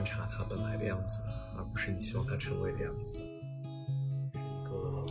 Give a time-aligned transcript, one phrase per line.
[0.00, 1.22] 观察它本来的样子，
[1.58, 3.18] 而不是你希望它成为的样子。
[4.32, 5.04] 一个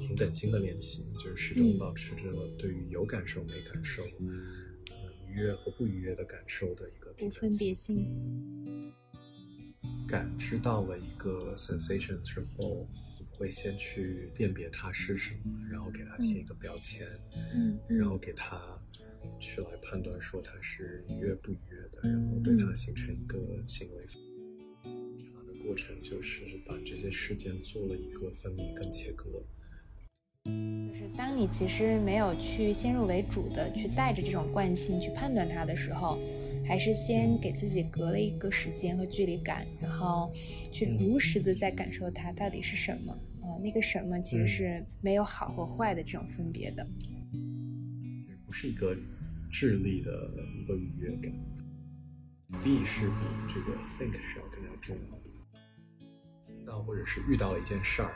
[0.00, 2.22] 平等心的练习，就是始终保持着
[2.58, 8.10] 对于有感受没感受、呃愉悦和不愉悦的感受的一个不分别心。
[10.08, 12.88] 感知到了一个 sensation 之后，
[13.36, 17.06] 会先去辨别它是什么，然后给它贴一个标签，
[17.54, 18.58] 嗯然后给它
[19.38, 25.18] 去来判断说它是愉悦不愉悦的，然后对它形成一个行为反应。
[25.18, 29.42] 查的过程就是把这些事件做了一个分离跟切割。
[30.46, 36.18] 就是当你其实没有去先入为主的去带着这种惯性去判断它的时候，
[36.66, 40.30] 还是先给自己隔了一个时间和距离感，然后
[40.70, 43.12] 去如实的在感受它到底是什么。
[43.42, 46.86] 啊、那个什么其实是没有好和坏的这种分别的。
[47.32, 48.96] 其实不是一个
[49.56, 50.10] 智力的
[50.58, 51.32] 一个愉悦感
[52.60, 53.14] ，B 是比
[53.46, 55.30] 这个 think 是要更加重要的。
[56.44, 58.10] 听到或者是遇到了一件事儿，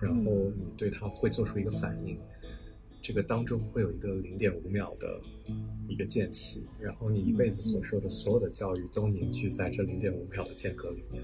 [0.00, 2.18] 然后你对它会做出一个反应，
[3.02, 5.20] 这个当中会有一个零点五秒的
[5.86, 11.22] 一个间隙，然后你一辈子所受的所有的教育都凝聚在这零点五秒的间隔里面。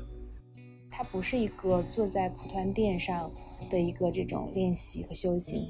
[0.91, 3.33] 它不是一个坐在蒲团垫上
[3.71, 5.67] 的一个这种练习和修行。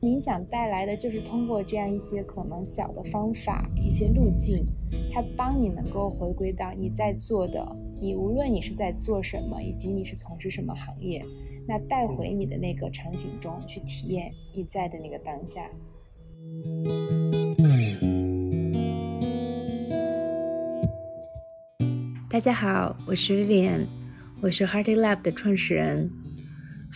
[0.00, 4.64] 冥想带来的就是通过这样一些可能小的方法、一些路径，
[5.12, 7.66] 它帮你能够回归到你在做的，
[8.00, 11.24] 你无论你是在做什么，以及你是从事什么行业，
[11.66, 15.68] 那带回你的那个场景中去体验你在的那个当下。
[22.30, 23.88] 大家好，我是 Vivian，
[24.40, 26.08] 我是 Hearty Lab 的创始人。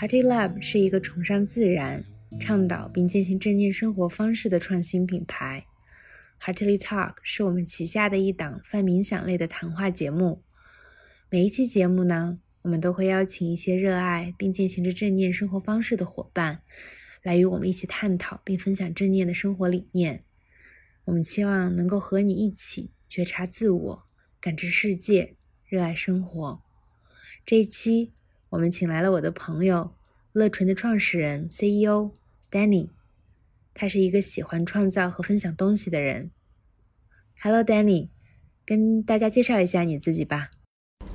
[0.00, 2.04] Hearty Lab 是一个崇尚自然、
[2.40, 5.66] 倡导并践行正念生活方式的创新品牌。
[6.40, 10.42] Heartily Talk 是我们旗下的一档泛冥想类的谈话节目。
[11.30, 16.62] 每一期节目呢，我们都会邀请一些热爱并践行着正念生活方式的伙伴，
[17.22, 20.22] 来与我们一起探讨并分享正念的生活理念。
[21.04, 24.02] 我们期望能够和你一起觉察自我。
[24.40, 26.60] 感知世界，热爱生活。
[27.46, 28.12] 这一期，
[28.50, 29.94] 我们请来了我的朋友
[30.32, 32.10] 乐纯的创始人 CEO
[32.52, 32.90] Danny，
[33.72, 36.32] 他是一个喜欢创造和分享东西的人。
[37.40, 38.10] Hello Danny，
[38.66, 40.50] 跟大家介绍一下你自己吧。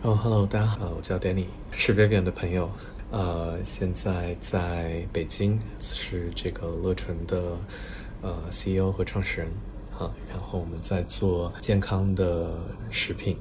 [0.01, 2.71] 哦、h e l l o 大家好，我叫 Danny，是 Vivian 的朋友，
[3.11, 7.55] 呃，现在在北京，是这个乐纯的
[8.23, 9.51] 呃 CEO 和创始人。
[9.95, 12.59] 啊，然后我们在做健康的
[12.89, 13.37] 食品，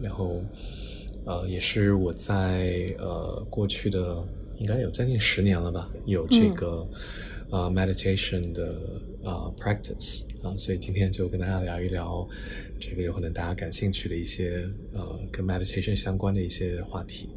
[0.00, 0.42] 然后
[1.26, 4.26] 呃，也是我在呃过去的
[4.58, 6.86] 应该有将近十年了吧，有这个、
[7.50, 8.74] 嗯、呃 meditation 的
[9.22, 12.26] 呃 practice 啊，所以今天就跟大家聊一聊
[12.80, 17.28] 这个有可能大家感兴趣的一些呃跟 meditation 相关的一些话题。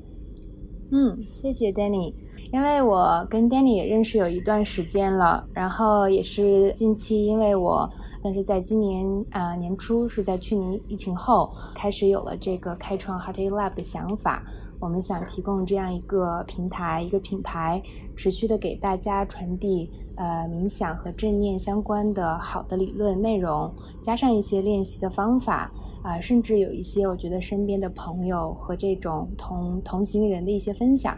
[0.91, 2.13] 嗯，谢谢 Danny。
[2.51, 7.87] 因为我跟 Danny 也认识有一段时间了，然后也是近期，因为我
[8.23, 14.43] 但是在今年啊、呃、年初是在去年疫情后开始有了这个开创 Hearty Lab 的想法。
[14.79, 17.81] 我们想提供这样一个平台、一个品牌，
[18.15, 31.13] 持续的给大家传递呃冥想和正念相关的好的理论内容，加上一些练习的方法啊、呃，甚至有一些我觉得身边的朋友和这种同同行人的一些分享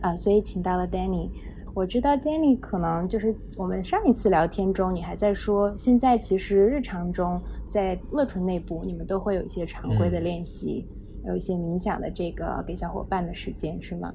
[0.00, 1.28] 啊、呃，所以请到了 Danny。
[1.74, 10.86] 我知道 Danny 可能就是我们上一次聊天中，你还在说，现在其实日常中在乐纯内部，你们都会有一些常规的练习。
[10.94, 14.12] 嗯有一些冥想的这个给小伙伴的时间是吗？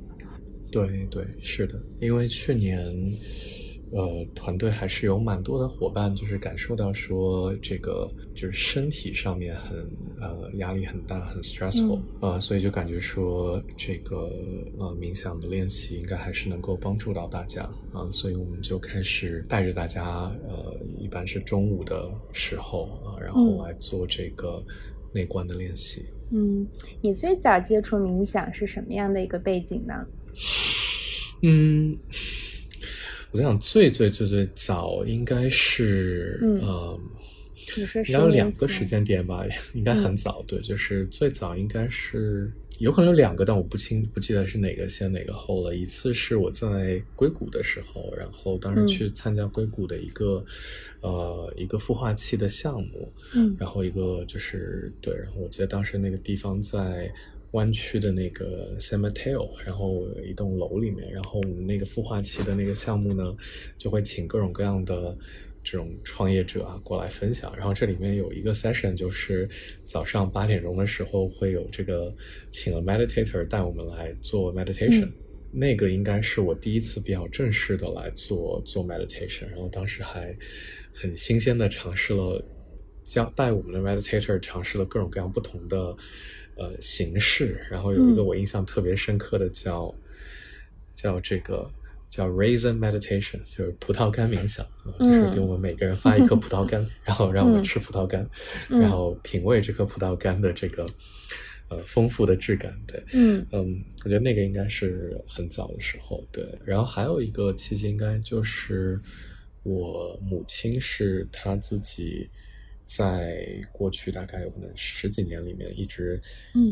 [0.69, 2.94] 对对，是的，因为去年，
[3.94, 9.78] 呃，团队还是有蛮多的伙伴，就是感受到说这个就是身体上面很
[10.19, 14.29] 呃压力很大，很 stressful，、嗯、呃，所以就感觉说这个
[14.78, 17.63] 呃冥想的练习应该还是能够帮助到大家。
[17.94, 20.03] 啊、呃，所以我们就开始带着大家，
[20.50, 24.62] 呃，一般是中午的时候啊、呃，然后来做这个
[25.12, 26.06] 内观的练习。
[26.31, 26.68] 嗯，
[27.01, 29.94] 你最早接触冥想是什么样的一个背景呢？
[31.42, 31.98] 嗯，
[33.31, 37.00] 我想最最最最早应该是，嗯，呃、
[37.77, 45.75] 你说应该有两个时间点吧，应该很早，对，就是最早应该是有可能有两个，但我不清不记得是哪个先哪个后了。
[45.75, 50.44] 一次是我在硅谷的时候，然后当时去参加硅谷的一个、
[51.01, 57.12] 嗯、呃一个孵化器的项目，嗯，然后一个就是对，然后我记得当时那个地方在。
[57.51, 63.35] 湾区的那个 San Mateo，然后一栋楼里面，然后我们那个孵化器的那个项目呢，
[63.77, 65.18] 就会请各种各样的
[65.69, 67.54] 这种创业者啊过来分享。
[67.58, 69.50] 然后这里面有一个 session，就是
[69.86, 72.16] 早上八点钟的时候会有这个
[72.52, 75.10] 请了 meditator 带我们来做 meditation。
[75.52, 80.34] 那个应该是我第一次比较正式的来做做 meditation，然后当时还
[80.94, 82.42] 很新鲜的尝试了
[83.04, 85.96] 教带我们的 meditator 尝试了各种各样不同的
[86.56, 89.94] 呃形式，然后有一个我印象特别深刻的叫
[90.96, 91.70] 叫这个
[92.18, 94.66] 叫 raisin meditation，就是葡萄干冥想，
[95.00, 98.28] 就是给我们每个人发一颗葡萄干， 然后让我们吃葡萄干，
[98.68, 100.88] 然后品味这颗葡萄干的这个。
[101.69, 103.46] 呃，丰富的质感，对，嗯。
[103.52, 106.42] 嗯，我觉得那个应该是很早的时候，对。
[106.64, 108.98] 然后还有一个契机，应该就是
[109.63, 112.30] 我母亲是她自己
[112.86, 116.22] 在过去大概有可能十几年里面一直，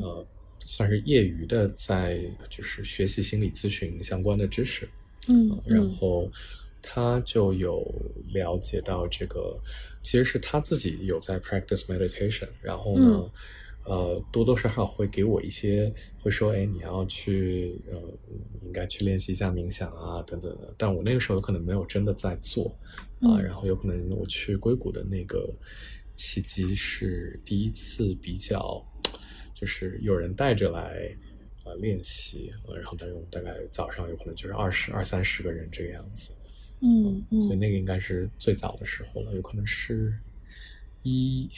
[0.01, 0.25] 呃，
[0.65, 2.17] 算是业余的在
[2.49, 4.87] 就是学习心理咨询相关的知识，
[5.29, 6.29] 嗯，然后
[6.81, 7.83] 他就有
[8.33, 9.59] 了解到这个，
[10.03, 13.29] 其实是他自己有在 practice meditation，然后呢。
[13.87, 17.95] 呃，多多少少会给我一些，会说，哎，你要去，呃，
[18.63, 20.73] 应该去练习一下冥想啊，等等的。
[20.75, 22.75] 但我那个时候可能没有真的在做，
[23.21, 25.47] 啊，然后有可能我去硅谷的那个
[26.15, 28.83] 契机是第一次比较，
[29.53, 31.15] 就是有人带着来，
[31.65, 36.33] 呃，练习，然后大概大概早上有可能就是二十二三十个人这个样子，
[36.79, 40.13] 嗯嗯，所以那个应该是最早的时候了，有可能是
[41.03, 41.49] 一。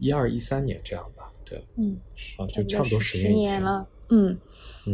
[0.00, 1.98] 一二一三年这样吧，对，嗯，
[2.36, 4.38] 啊，就差不多十年了，嗯，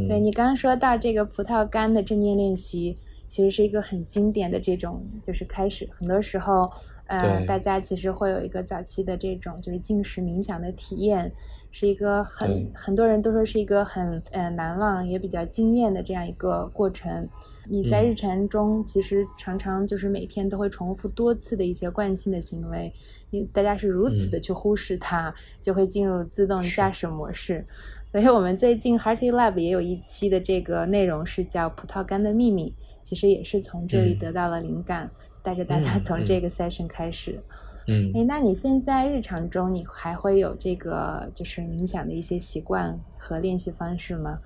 [0.08, 2.96] 对你刚刚说到这个葡萄干的正念练习，
[3.28, 6.66] 其实是一个很经典的这种就是开始，很多时候，
[7.06, 11.30] 呃，大家其实会有一个早期的这种就是进食冥想的体验，
[11.76, 17.28] 是一个很很多人都说是一个很呃难忘也比较惊艳的这样一个过程。
[17.68, 22.94] 你在日常中其实常常就是每天都会重复多次的一些惯性的行为，
[23.30, 27.64] 你大家是如此的去忽视它，就会进入自动驾驶模式。
[28.12, 32.70] 所以我们最近 Hearty Lab 也有一期的这个内容是叫《葡萄干的秘密》，
[33.02, 35.10] 其实也是从这里得到了灵感，
[35.42, 37.32] 带着大家从这个 session 开始。
[37.32, 44.38] 嗯，哎，那你现在日常中你还会有这个就是冥想的一些习惯和练习方式吗？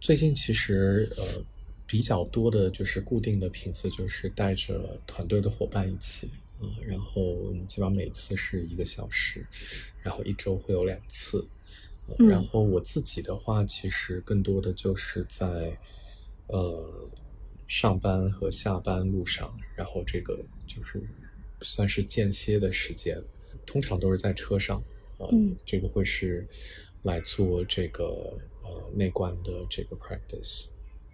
[0.00, 1.44] 最近其实呃。
[1.86, 9.46] 比较多的就是固定的频次，就是带着团队的伙伴一起，嗯，然后基本上每次是一个小时，
[10.02, 11.46] 然后一周会有两次，
[12.16, 15.76] 然后我自己的话，其实更多的就是在
[16.46, 16.82] 呃
[17.68, 20.98] 上班和下班路上，然后这个就是
[21.64, 23.20] 算是间歇的时间，
[23.66, 24.80] 通常都是在车上，
[25.32, 26.46] 嗯，这个会是
[27.02, 30.68] 来做这个呃内观的这个 practice，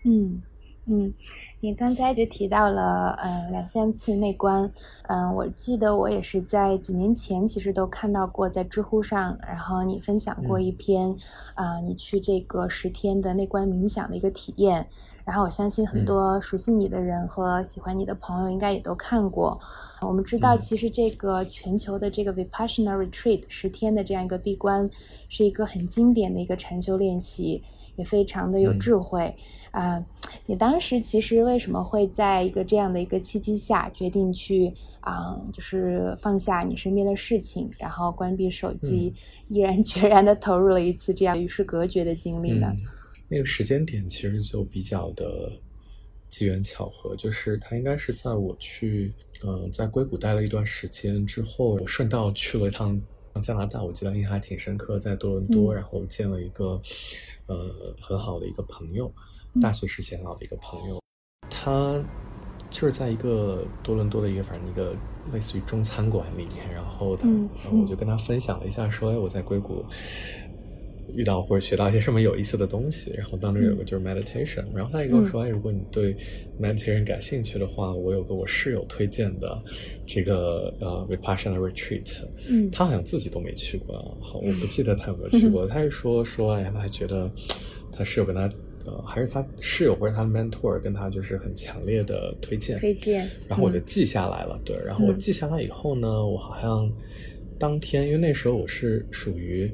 [0.05, 0.43] 嗯。
[0.87, 1.13] 嗯，
[1.61, 4.69] 你刚才就提到了，呃，两三次内观，
[5.09, 11.15] 嗯，我记得我也是在几年前，其实都看到过在知乎上，然后你分享过一篇，
[11.55, 14.89] 啊，你去这个十天的内观冥想的一个体验，
[15.25, 19.61] 然后我相信很多熟悉你的人和喜欢你的朋友应该也都看过。
[20.01, 24.89] 我们知道，其实这个全球的这个 Vipassana Retreat 十天的这样一个闭关，
[25.29, 27.63] 是一个很经典的一个禅修练习，
[27.97, 29.37] 也非常的有智慧。
[29.73, 30.03] 啊，
[30.47, 39.15] 你当时其实为什么会在一个这样的一个契机下决定去啊，就是放下你身边的事情，然后关闭手机，
[39.49, 42.73] 毅然决然的投入了一次这样与世隔绝的经历呢？
[43.31, 45.53] 那个时间点其实就比较的
[46.29, 49.13] 机缘巧合，就是他应该是在我去
[49.45, 53.01] 嗯在硅谷待了一段时间之后，我顺道去了一趟
[53.41, 56.83] 加拿大，我记得印象还挺深刻，在多伦多，然后见了一个
[57.47, 59.11] 呃很好的一个朋友。
[59.61, 61.01] 大学时期很好的一个朋友，
[61.49, 62.01] 他
[62.71, 64.95] 就是在一个多伦多的一个反正一个
[65.33, 69.85] 类似于中餐馆里面，然后他，然后我就跟他分享了一下，说，哎，我在硅谷
[71.15, 73.13] 遇到或者学到一些什么有意思的东西。
[73.17, 76.17] 然后当中有个就是 meditation，然后他也跟我说，哎，如果你对
[76.61, 79.63] meditation 感兴趣的话，我有个我室友推荐的
[80.07, 85.67] 这个呃 vipassana retreat，嗯，他好像自己都没去过，好，我不记得他有没有去过。
[85.67, 87.31] 他是说说，哎，他还觉得
[87.93, 88.51] 他室友跟他。
[88.87, 94.59] 呃，还是他室友或者他的 mentor 跟他就是很强烈的推荐，推荐，然后我就记下来了。
[94.65, 96.91] 对，然后我记下来以后呢，我好像
[97.59, 99.71] 当天，因为那时候我是属于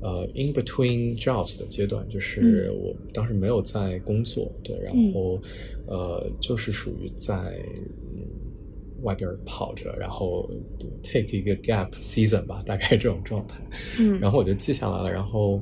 [0.00, 5.40] 呃 in between jobs 的阶段，就是我当时没有在工作，对，然后
[5.86, 7.36] 呃就是属于在
[9.02, 10.50] 外边跑着，然后
[11.02, 13.60] take 一个 gap season 吧，大概这种状态。
[13.98, 15.60] 嗯，然后我就记下来了，然后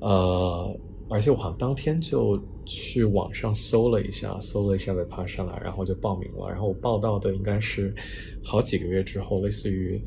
[0.00, 0.76] 呃。
[1.10, 6.48] 而且我好像当天就去网上搜了一下，搜了一下 Vipassana，然后就报名了。
[6.48, 7.94] 然后我报到的应该是
[8.42, 10.00] 好几个月之后，类似于。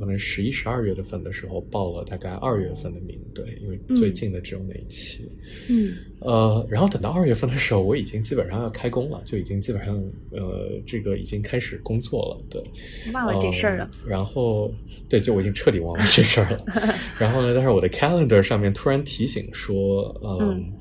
[0.00, 5.30] 可能十一、十二月份的时候报了大概二月份的名，对，因为最近的只有那一期，
[5.68, 9.94] 嗯，呃，然后等到二月份的时候，我已经基本上要开工了，就已经基本上
[10.30, 13.90] 呃，这个已经开始工作了，对，忘了这事儿了。
[14.06, 14.74] 然后，
[15.06, 16.64] 对，就我已经彻底忘了这事儿了。
[17.20, 20.72] 然后呢，但是我的 calendar 上面突然提醒说，嗯，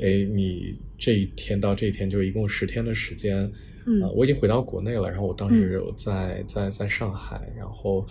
[0.00, 3.48] 哎，你这一天到这一天就一共十天的时间，
[3.86, 5.08] 嗯，我已经回到国内了。
[5.08, 8.04] 然后我当时在在在上海，然后。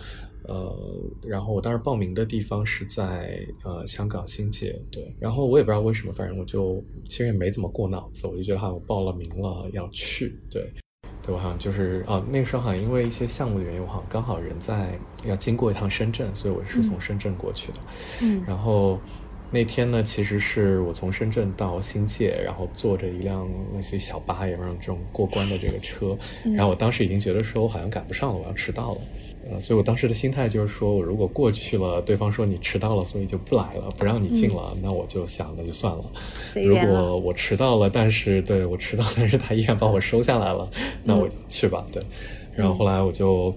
[0.44, 0.74] 呃，
[1.22, 10.62] 然后我当时报名的地方是在呃香港新界，对，然后我也不知道为什么，反正我就其实也没怎么过脑子，我就觉得好像我报了名了要去，对，
[11.22, 17.78] 对我好像就是啊那个时候好像因为一些项目的原因，我好像刚好人在要经过一趟深圳，所以我是从深圳过去的，
[18.22, 18.98] 嗯，然后
[19.52, 26.16] 那天呢，其实是我从深圳到新界，然后坐着一辆类似于小巴一样这种过关的这个车，
[26.54, 29.00] 然后我当时已经觉得说我好像赶不上了，我要迟到了。
[29.50, 36.04] 呃，所以我当时的心态就是说，我如果过去了，对方说你迟到了，所以就不来了，不让你进了，那我就想那就算了。
[36.64, 40.70] 如果我迟到了，但是对我迟到，但是他依然把我收下来了，
[41.02, 41.84] 那我去吧。
[41.90, 42.00] 对，
[42.54, 43.52] 然后后来我就，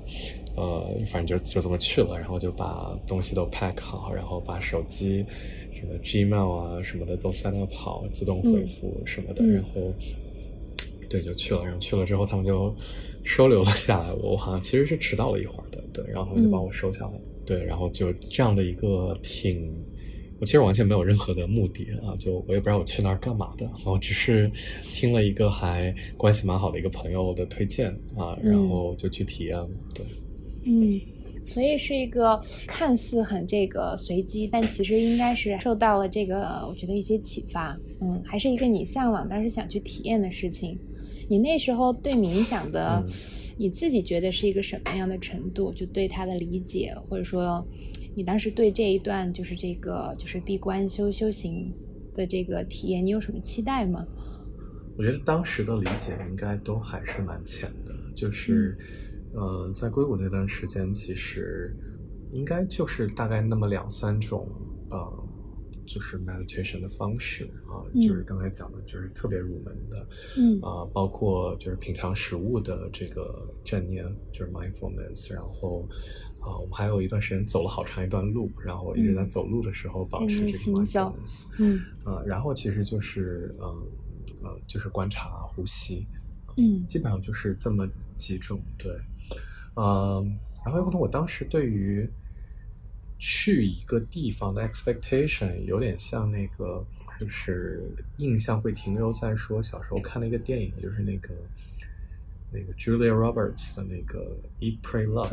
[0.55, 5.23] 呃，反正就就这么去了，然后就把东西都 pack 好，然后把手机
[5.73, 9.93] 什么 Gmail 啊什么的都 set up 好，自动回复什么的，然后
[11.07, 12.73] 对就去了，然后去了之后他们就。
[13.25, 17.11] 收留了下来，我好像其实是迟到了一会儿的，对，然后他们就把我收下来，
[17.45, 19.71] 对，然后就这样的一个挺，
[20.39, 24.49] 我其实完全没有任何的目的啊，就我也不知道我去那儿干嘛的，我只是
[24.91, 30.05] 听了一个还关系蛮好的一个朋友的推荐啊，然后就去体验了，对，
[30.65, 30.99] 嗯，
[31.43, 40.77] 所以是一个看似很这个随机，但其实应该是受到了这个我觉得一些启发，嗯，还是一个你向往但是想去体验的事情。
[41.29, 43.01] 你那时候对冥想的，
[43.57, 45.71] 你自己觉得是一个什么样的程度？
[45.73, 47.65] 就对他的理解，或者说，
[48.15, 51.73] 你当时对这一段就是这个就是闭关修修行
[52.15, 54.05] 的这个体验，你有什么期待吗？
[54.97, 58.77] 我觉得当时的理解应该都还是蛮浅的，就是，
[59.33, 61.75] 呃，在硅谷那段时间，其实
[62.31, 64.47] 应该就是大概那么两三种，
[64.89, 65.22] 呃。
[65.93, 70.07] 就是 meditation 的方式啊，就是刚才讲的，就是特别入门的，
[70.39, 70.59] 嗯。
[70.59, 75.87] 啊，包括就是品尝食物的这个正念，就是 mindfulness，然后
[76.39, 81.79] 啊，我们还有一段时间走了好长一段路，然后一直在走路的时候保持这个 mindfulness，嗯。
[82.03, 83.67] 啊，然后其实就是嗯
[84.41, 86.07] 呃，就是观察呼吸，
[86.57, 88.91] 嗯，基本上就是这么几种，对，
[89.75, 90.35] 嗯，
[90.65, 92.09] 然后有可能我当时对于。
[93.25, 96.85] 去一个地方的 expectation 有点像那个，
[97.17, 97.81] 就是
[98.17, 101.29] 印象会停留在说小时候看那个电影，就是那个
[102.51, 105.29] 那个 Julia Roberts 的那个 Eat Pray Love，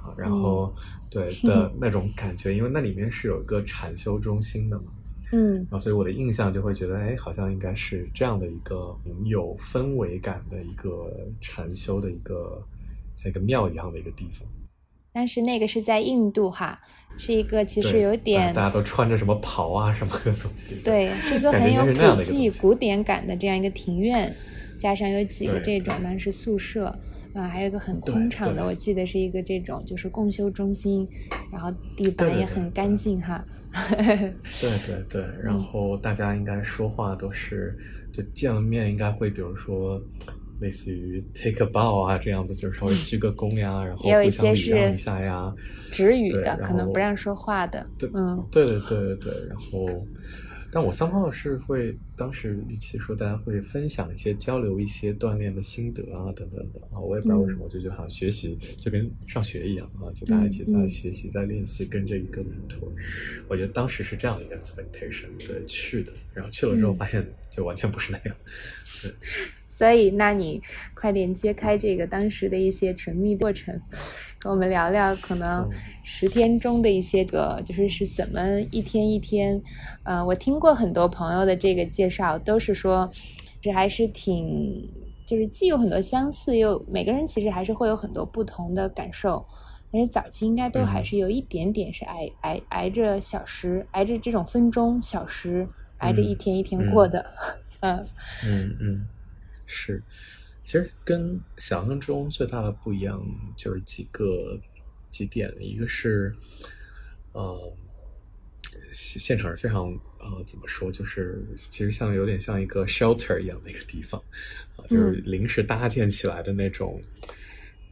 [0.00, 0.72] 啊，然后
[1.10, 4.92] 对 的那种感觉，因为那里面是有一个禅修中心的嘛，
[5.32, 12.64] 嗯，然后所以我的印象就会觉得，哎，好像应该是这样的一个有氛围感的一个禅修的一个
[13.16, 14.46] 像一个庙一样的一个地方。
[15.14, 16.76] 但是那个是在印度哈，
[17.16, 24.34] 是一个其实有点大家都穿着什么袍啊什么的东西，对，是一个很有古迹古典感的这样一个庭院，
[24.76, 26.86] 加上有几个这种呢是宿舍
[27.32, 31.08] 啊，还有一个很空场的，我记得是一个这种就是共修中心，
[31.52, 33.44] 然后地板也很干净哈。
[34.60, 37.78] 对对对， 然后大家应该说话都是
[38.12, 40.02] 就见了面应该会比如说。
[40.64, 45.54] 类似于 take a bow 啊，这样子就是稍微鞠个躬呀，然后互相礼让一下呀，
[45.92, 47.86] 止语的，可能不让说话的。
[47.98, 49.48] 对，嗯，对对对对对。
[49.48, 50.06] 然后，
[50.72, 56.98] 但我三号是会当时预期说大家会分享一些、交流一些锻炼的心得啊，等等的啊。
[56.98, 62.88] 我也不知道为什么，我就觉得好像学习就跟上学一样啊，就大家一起在学习、在练习，跟着一个 mentor。
[63.46, 68.36] 我觉得当时是这样一个 expectation 对去的，然后去了之后发现就完全不是那样。
[69.02, 69.12] 对。
[69.76, 70.62] 所以，那你
[70.94, 73.74] 快点揭开这个当时的一些神秘过程，
[74.38, 75.68] 跟我们聊聊可能
[76.04, 79.60] 十天中的一些个，就是是怎么一天一天。
[80.04, 83.10] 呃，我听过很多朋友的这个介绍，都是说
[83.60, 84.88] 这还是挺，
[85.26, 89.44] 就是既有很多相似，又每个人其实还是会有很多不同的感受。
[89.90, 97.26] 但是早期应该都还是有一点点是挨挨挨着小时，挨着这种分钟、小时，挨着一天一天过的。
[97.80, 97.98] 嗯
[98.46, 99.06] 嗯嗯。
[99.66, 100.02] 是，
[100.62, 103.24] 其实跟想象中最大的不一样
[103.56, 104.58] 就是几个
[105.10, 106.34] 几点，一个是，
[107.32, 107.72] 呃，
[108.92, 114.22] 现现场是非常呃怎么说，就是其实像有点像一个 shelter 一样的一个地方
[114.76, 117.00] 啊，就是临时搭建起来的那种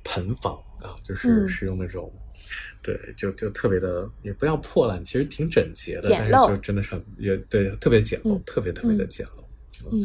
[0.04, 2.12] 盆房啊，就是是用那种。
[2.82, 9.41] 对，就就特别的，也不要破烂，其实挺整洁的，但是就真的是也对，特别简陋，特别特别的简陋，
[9.90, 9.98] 嗯，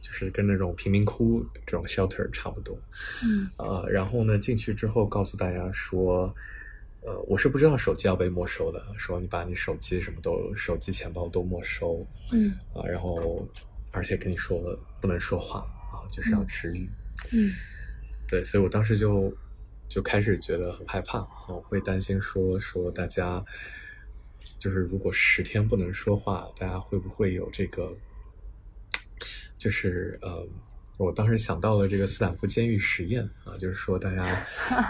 [0.00, 2.78] 就是跟那种贫民窟这种 shelter 差不多，
[3.22, 6.34] 嗯，呃，然后呢，进去之后告诉大家说，
[7.02, 13.46] 呃，我是不知道手机要被没收的，说你把你手机什么都，手机、钱包都没收，嗯，啊，然后
[13.92, 15.60] 而且跟你说了不能说话
[15.92, 16.88] 啊，就是要吃语，
[17.32, 17.50] 嗯，
[18.26, 19.32] 对，所以我当时就。
[19.90, 21.18] 就开始觉得很害怕，
[21.48, 23.44] 我会担心说说大家，
[24.56, 27.92] 就是如果十天不能说话，大家会不会有这个？
[29.58, 30.46] 就是呃，
[30.96, 34.24] 我当时想到了这个斯坦福监狱实验啊，就是说大家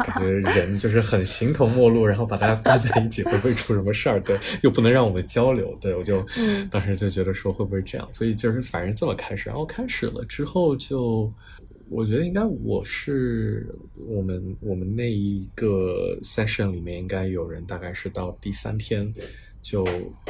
[0.05, 4.21] 感觉人就是很形同陌路，然后把大家关在一起会不会出什么事儿？
[4.21, 6.25] 对，又不能让我们交流，对我就
[6.71, 8.09] 当时就觉得说会不会这样？
[8.13, 11.33] 所以就是反正这么开始，然后开始了之后就。
[11.93, 19.13] 我觉得应该我是我们我们那一个 session 里面应该有人大概是到第三天
[19.63, 19.85] 就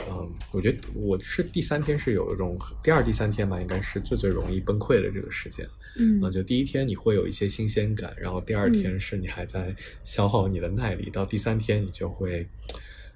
[0.09, 5.67] 嗯，我觉得我是第三天是有一种第二第三天吧，应该是最最容易崩溃的这个时间。
[5.99, 12.47] 嗯，就第一天你会有一些新鲜感，然后第二天是你还在消耗你的耐力，到第三天你就会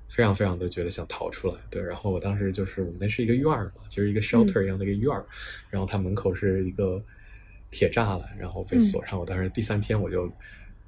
[0.08, 1.54] 非常非常的觉得想逃出来。
[1.70, 5.24] 对，然后我当时就是我们那是一个院儿嘛，就是一个 shelter 一样的一个院儿，
[5.70, 7.04] 然后它门口是一个。
[7.70, 9.18] 铁栅栏，然后被锁上。
[9.18, 10.32] 我当时第三天，我就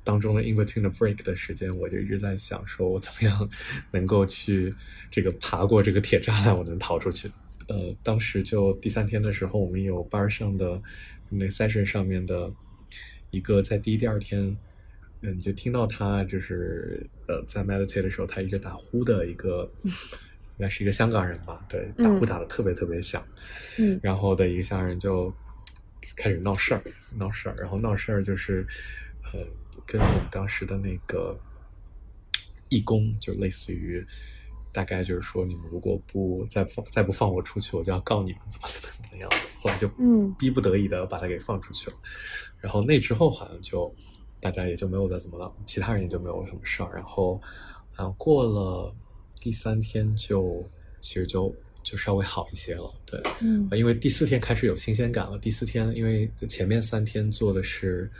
[0.07, 3.51] 当中的 in between the break 的时间，我就一直在想，说我怎么样
[3.91, 4.73] 能够去
[5.11, 7.29] 这个爬过这个铁栅栏，我能逃出去。
[7.67, 10.81] 呃，当时就第三天的时候，我们有班上的
[11.29, 12.49] 那 session 上面的
[13.31, 14.57] 一个，在第一、第二天，
[15.23, 19.91] 嗯，就听到他就是呃在 meditate 的时候，他一直打呼的一个，应
[20.61, 21.67] 该是一个香港人吧？
[21.69, 23.21] 对，打呼打的特别特别响。
[23.77, 25.35] 嗯，然后的一个香港人就。
[26.15, 26.81] 开始闹事儿，
[27.17, 28.65] 闹事儿，然后闹事儿就是，
[29.25, 29.41] 呃，
[29.85, 31.38] 跟我们当时的那个
[32.68, 34.04] 义工，就类似于，
[34.73, 39.30] 大概就是说，你们如果不再放，再不放我出去，我就要告你们，怎么怎么怎么样。
[39.60, 41.97] 后来就嗯，逼不得已的把他给放出去了。
[42.60, 43.95] 然后那之后好像就
[44.41, 46.95] 大家也就没有再怎么了，其他人也就没有什么事儿。
[46.95, 47.41] 然后，
[47.93, 48.95] 好像过了
[49.41, 50.69] 第三天，就
[51.00, 51.54] 其实就。
[51.86, 55.39] 就稍微好一些了，对，嗯，因为第四天开始有新鲜感了。
[55.39, 58.10] 第四天，因为前面三天做的是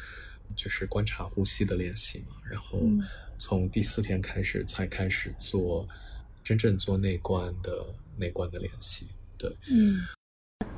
[0.57, 2.81] 就是观察呼吸的练习嘛，然后
[3.39, 5.87] 从第四天开始才开始做
[6.43, 7.85] 真正做内观的
[8.17, 10.01] 内观的练习，对，嗯，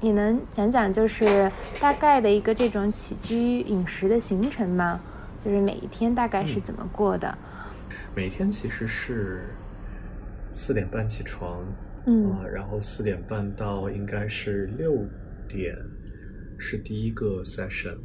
[0.00, 5.00] 你能讲讲就是大概的一个这种起居饮食的行程吗？
[5.40, 7.38] 就是每一天大概是怎么过的？
[8.14, 9.54] 每天其实是
[10.52, 11.64] 四点半起床。
[12.06, 15.06] 嗯，然后四点半到应该是六
[15.46, 15.76] 点，
[16.58, 17.98] 是第一个 session。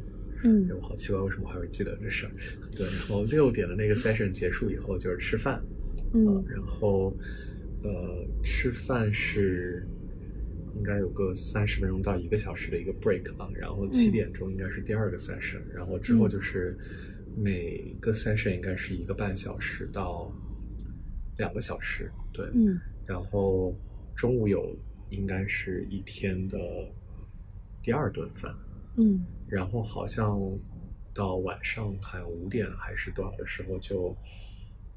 [0.44, 2.32] 嗯，我好奇怪，为什么还会记得这事儿？
[2.76, 5.60] 对，然后六点的那个 session 结束以后就是吃饭。
[6.12, 7.12] 嗯，然后
[7.82, 9.84] 呃，吃饭是
[10.76, 13.50] 应该有个三十分钟到一个小时的一个 break 吧。
[13.54, 16.78] 然后七点钟应该是第二个 session，然后之后就是
[17.36, 20.32] 每个 session 应该是一个半小时到
[21.38, 22.10] 两个小时。
[22.32, 23.74] 对，嗯，然后。
[24.16, 24.72] 中午有
[25.10, 26.56] 应该是一天的
[27.82, 28.54] 第二顿饭，
[28.96, 30.40] 嗯，然后好像
[31.12, 34.16] 到晚上还有五点还是多少的时候，就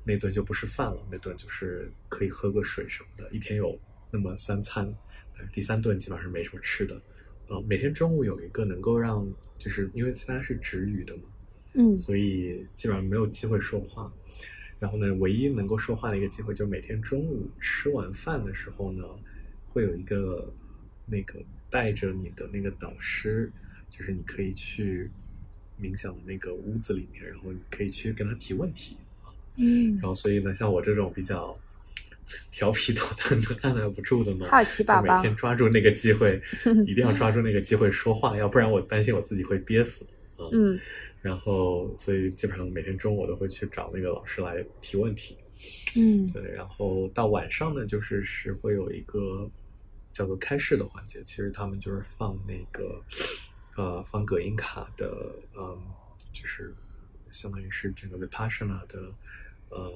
[0.03, 3.29] 那顿就不是饭了，那顿就是可以喝个水什么的。
[3.31, 3.77] 一天有
[4.09, 4.91] 那么三餐，
[5.35, 6.99] 但是第三顿基本上没什么吃的。
[7.49, 9.25] 呃，每天中午有一个能够让，
[9.57, 11.23] 就是因为它是止语的嘛，
[11.75, 14.11] 嗯，所以基本上没有机会说话。
[14.79, 19.03] 然后呢，唯一能够说话的一个机会，就是每天中午吃完饭的时候呢，
[19.69, 20.53] 会有一个
[21.05, 23.51] 那个带着你的那个导师，
[23.97, 25.09] 就是你可以去
[25.81, 29.33] 冥想的那个屋子里面，然后你可以去跟他提问题啊。
[29.55, 29.93] 嗯。
[29.95, 31.57] 然后，所以呢，像我这种比较
[32.51, 36.41] 调皮捣蛋的、按捺不住的呢，好奇宝宝，每天抓住那个机会，
[36.85, 40.05] 一定要抓住那个机会说话，要不然我担心我自己会憋死
[40.35, 40.45] 啊。
[40.51, 40.77] 嗯。
[41.21, 45.35] 然后，所以基本上每天中午我都会去找那个老师来提问题。
[45.95, 46.51] 嗯，对。
[46.51, 49.49] 然后到晚上呢，就是是会有一个
[50.11, 51.21] 叫做开示的环节。
[51.23, 53.01] 其实他们就是放那个
[53.77, 55.81] 呃，放葛音卡的，嗯，
[56.33, 56.75] 就是
[57.31, 59.13] 相当于是整个 Vipassana 的，
[59.69, 59.93] 呃，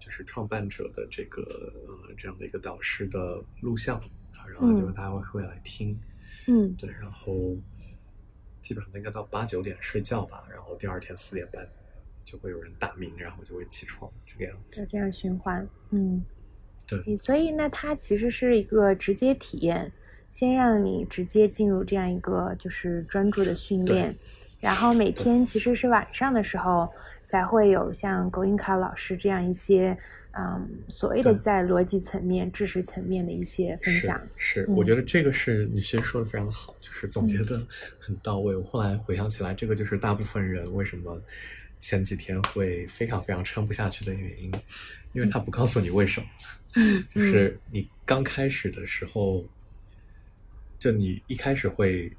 [0.00, 1.42] 就是创办者的这个
[1.86, 3.98] 呃这样的一个导师的录像
[4.38, 5.94] 啊，然后就是大家会会来听。
[6.46, 6.90] 嗯，对。
[6.90, 7.54] 然后。
[8.64, 11.68] 基本上应该到八九点睡觉吧，然后第二天四点半
[12.24, 14.80] 就会有人打鸣，然后就会起床，这个样子。
[14.80, 16.24] 就这样循环，嗯。
[16.86, 19.92] 对，所以那它其实是一个直接体验，
[20.34, 24.12] 先让你直接进入这样一个就是专注的训练，
[24.60, 26.92] 然后每天其实是晚上的时候
[27.24, 29.96] 才会有像苟英卡老师这样一些。
[30.36, 34.66] 嗯，所谓的在逻辑层面、知识层面的一些分享，是。
[34.70, 35.00] 我觉得。
[35.02, 37.64] 这个是你先说的非常好，就是总结的
[38.00, 38.56] 很到位。
[38.56, 41.22] 我后来回想起来，这个就是大部分人为什么
[41.78, 44.52] 前几天会非常非常撑不下去的原因，
[45.12, 46.26] 因为他不告诉你为什么，
[47.08, 49.44] 就是你刚开始的时候，
[50.78, 52.12] 就你一开始会。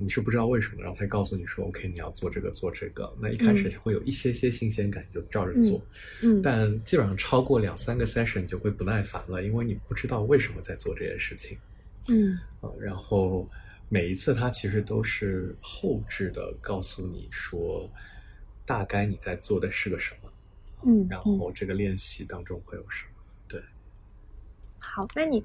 [0.00, 5.78] 你是不知道为什么，然后他告诉你说：“OK，你要做这个，做这个。”那一开始会有一些些新鲜感，就照着做。
[6.22, 11.58] 嗯，但基本上超过两三个 session，你就会不耐烦了，因为你不知道为什么在做这件事情。
[12.08, 13.46] 嗯，啊，然后
[13.90, 17.86] 每一次他其实都是后置的，告诉你说
[18.64, 20.32] 大概你在做的是个什么。
[20.86, 23.22] 嗯，然后这个练习当中会有什么？
[23.46, 23.62] 对。
[24.78, 25.44] 好，那你。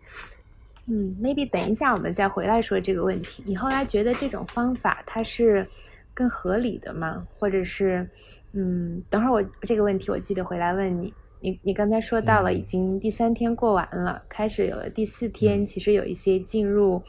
[0.88, 3.43] 嗯，maybe 等一下我们再回来说这个问题。
[3.45, 5.67] 你后来觉得这种方法它是
[6.13, 7.28] 更合理的吗？
[7.38, 8.10] 或者是，
[8.54, 11.13] 嗯，等会儿我这个问题我记得回来问你。
[11.39, 17.00] 你你刚才说到了已经第三天过完了，开始有了第四天，其实有一些进入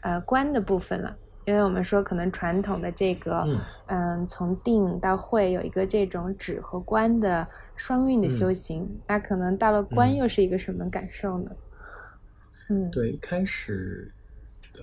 [0.00, 1.16] 呃观的部分了。
[1.44, 3.46] 因为我们说可能传统的这个，
[3.86, 7.46] 嗯，从定到会有一个这种止和观的
[7.76, 11.50] 双运的修行，那可能到了观又是一个什么感受呢？
[11.52, 11.56] 嗯，
[12.90, 14.10] 对，一开始，
[14.74, 14.82] 呃，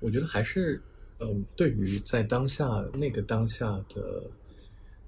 [0.00, 0.80] 我觉得还是，
[1.18, 4.22] 嗯，对于在当下那个当下的，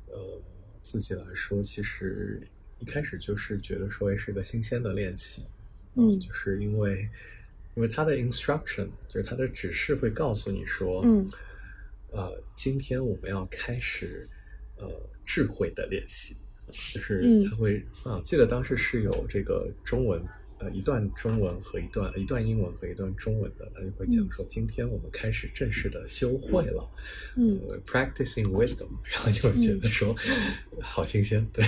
[0.07, 0.41] 呃，
[0.83, 2.41] 自己来说，其实
[2.79, 5.43] 一开始就是觉得说是个新鲜的练习，
[5.97, 7.09] 嗯，就是因为，
[7.75, 11.29] 因为他的 instruction 就是他的指示会告诉你说，嗯，
[12.11, 14.27] 呃，今天我们要开始，
[14.77, 14.89] 呃，
[15.27, 16.37] 智慧的练习，
[16.73, 20.23] 就是他会啊，记得当时是有这个中文。
[20.61, 26.87] 呃，一段中文和一段一段英文和一段中文的，他就会讲说，今天我们开始正式的修会了，
[27.37, 30.15] 嗯，practicing wisdom， 然后就会觉得说，
[30.83, 31.65] 好新鲜，对，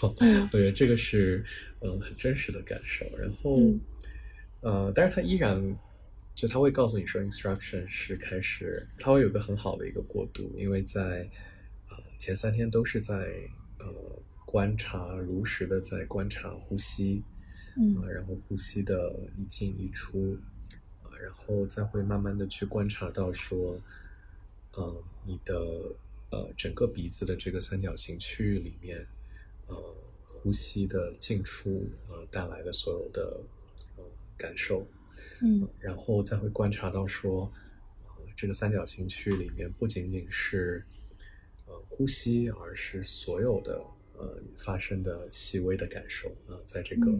[0.00, 0.14] 我
[0.52, 1.44] 觉得这个是
[1.80, 3.04] 嗯很真实的感受。
[3.18, 3.60] 然后，
[4.60, 5.76] 呃，但是他依然
[6.36, 11.28] 就他会告诉你说，instruction 是开始，他会有个很好的一个过渡，因为在
[11.90, 13.14] 呃前三天都是在
[13.80, 13.86] 呃
[14.46, 17.24] 观察，如实的在观察呼吸。
[17.76, 20.38] 啊，然后呼吸的一进一出，
[21.02, 23.78] 啊，然后再会慢慢的去观察到说，
[24.72, 25.54] 呃，你的
[26.30, 29.06] 呃整个鼻子的这个三角形区域里面，
[29.66, 29.76] 呃，
[30.24, 33.40] 呼吸的进出呃带来的所有的
[33.96, 34.04] 呃
[34.38, 34.86] 感受，
[35.42, 37.52] 嗯，然后再会观察到说，
[38.06, 40.82] 呃，这个三角形区域里面不仅仅是
[41.66, 43.84] 呃呼吸，而是所有的
[44.14, 47.12] 呃发生的细微的感受啊，在这个。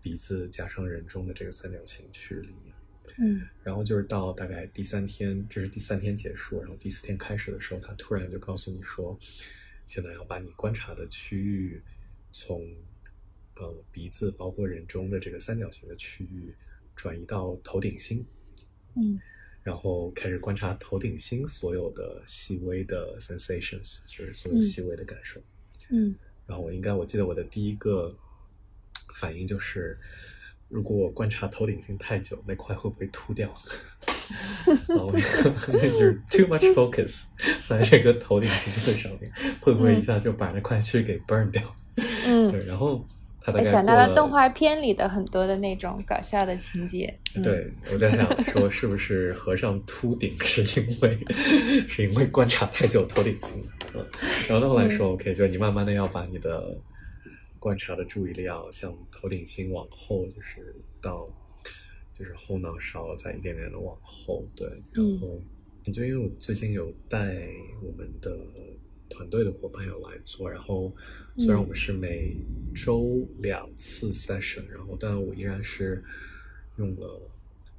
[0.00, 2.74] 鼻子加上人中的这个三角形区里面，
[3.18, 9.18] 嗯，然后就是到大概第三天，这是第三天结束，然后第四天开始的时候，他突然就告诉你说，
[9.84, 11.82] 现在要把你观察的区域
[12.30, 12.64] 从
[13.56, 16.54] 呃鼻子包括人中的这个三角形的区域
[16.94, 18.24] 转移到头顶心，
[18.94, 19.20] 嗯，
[19.64, 25.40] 然后开始观察头顶心所有的细微的 sensations，就是所有细微的感受，
[25.90, 26.14] 嗯，
[26.46, 28.16] 然后我应该我记得我的第一个。
[29.18, 29.98] 反应就是，
[30.68, 33.52] 如果我观察头顶心太久，那块会不会秃掉？
[34.86, 37.24] 然后就是 too much focus
[37.66, 41.62] 在这个头顶心的上面，会不会一下就把那块区给 burn 掉？
[41.96, 42.64] 嗯，对。
[42.66, 43.04] 然后
[43.40, 47.12] 他大概想到了动画片里的很多的那种搞笑的情节。
[47.42, 51.18] 对，我在想说，是不是和尚秃顶是因为
[51.88, 53.64] 是因为观察太久头顶心？
[53.94, 54.06] 嗯，
[54.46, 56.78] 然后他后来说，OK，就你慢慢的要把你的。
[57.58, 61.26] 观察的注意力要向头顶心往后，就是到
[62.12, 64.68] 就是后脑勺，再一点点的往后，对。
[64.92, 65.40] 然后，
[65.92, 67.48] 就因为我最近有带
[67.82, 68.38] 我们的
[69.08, 70.94] 团队的伙伴有来做，然后
[71.36, 72.36] 虽然我们是每
[72.74, 76.04] 周两次 session，然后但我依然是
[76.76, 77.20] 用了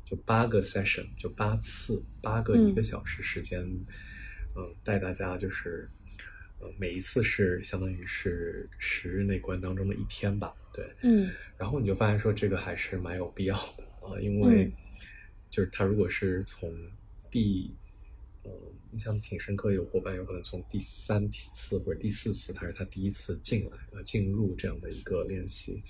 [0.05, 3.61] 就八个 session，就八次，八个一个小时时间，
[4.55, 5.89] 嗯，带大家就是。
[6.62, 14.69] 呃，每一次是相当于是十日内观当中的一天吧，对，嗯，然后你就发现说这个还是蛮有必要的啊，因为
[15.50, 16.69] 就是他如果是从
[17.32, 17.74] 第，
[18.43, 18.52] 呃，
[18.91, 25.82] 印象挺深刻，有伙伴有可能从第三次或者第四次，他是他第一次进来呃进入这样的一个练习，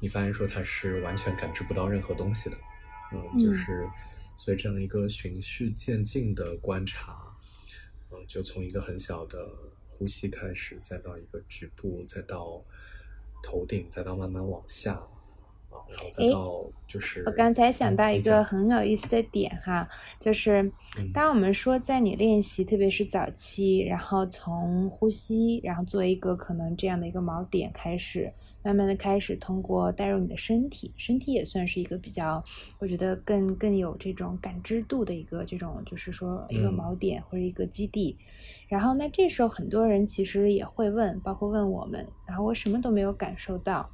[0.00, 2.56] 你发现说他是完全感知不到任何东西的，
[3.12, 3.84] 嗯，就是
[4.36, 7.36] 所以这样一个循序渐进的观察，
[8.12, 9.48] 嗯，就从一个很小的。
[10.02, 12.60] 呼吸开始，再到一个局部，再到
[13.40, 14.94] 头顶，再到慢慢往下
[15.70, 19.88] 啊，然后再到就是我刚才想到一个很有意思的点哈，
[20.18, 20.60] 就是
[20.98, 21.12] 嗯。
[21.12, 32.42] 当我们说在你练习，特别是早期，然后从呼吸，然后做一个可能这样的一个锚点开始，慢慢的开始通过带入你的身体，身体也算是一个比较，
[32.78, 36.72] 我觉得更更有这种感知度的一个这种，就是说一个嗯。
[36.72, 38.18] 锚点或者一个基地。
[38.68, 43.92] 然后那这时候很多人其实也会问，包括问我们，然后我什么都没有感受到，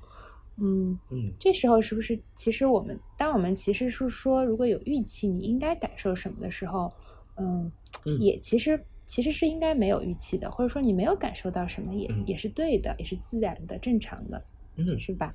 [0.56, 1.00] 嗯。
[1.10, 1.38] 嗯。
[1.40, 6.92] 这时候是不是其实我们，当我们其实是说，如果有预期你应该感受什么的时候，
[7.36, 7.72] 嗯，
[8.04, 8.24] 嗯。
[8.24, 12.24] 也其实其实是应该没有预期的，或者说你没有感受到什么也，嗯。
[12.24, 14.44] 也是对的，也是自然的、正常的，
[14.78, 15.34] 嗯，是吧？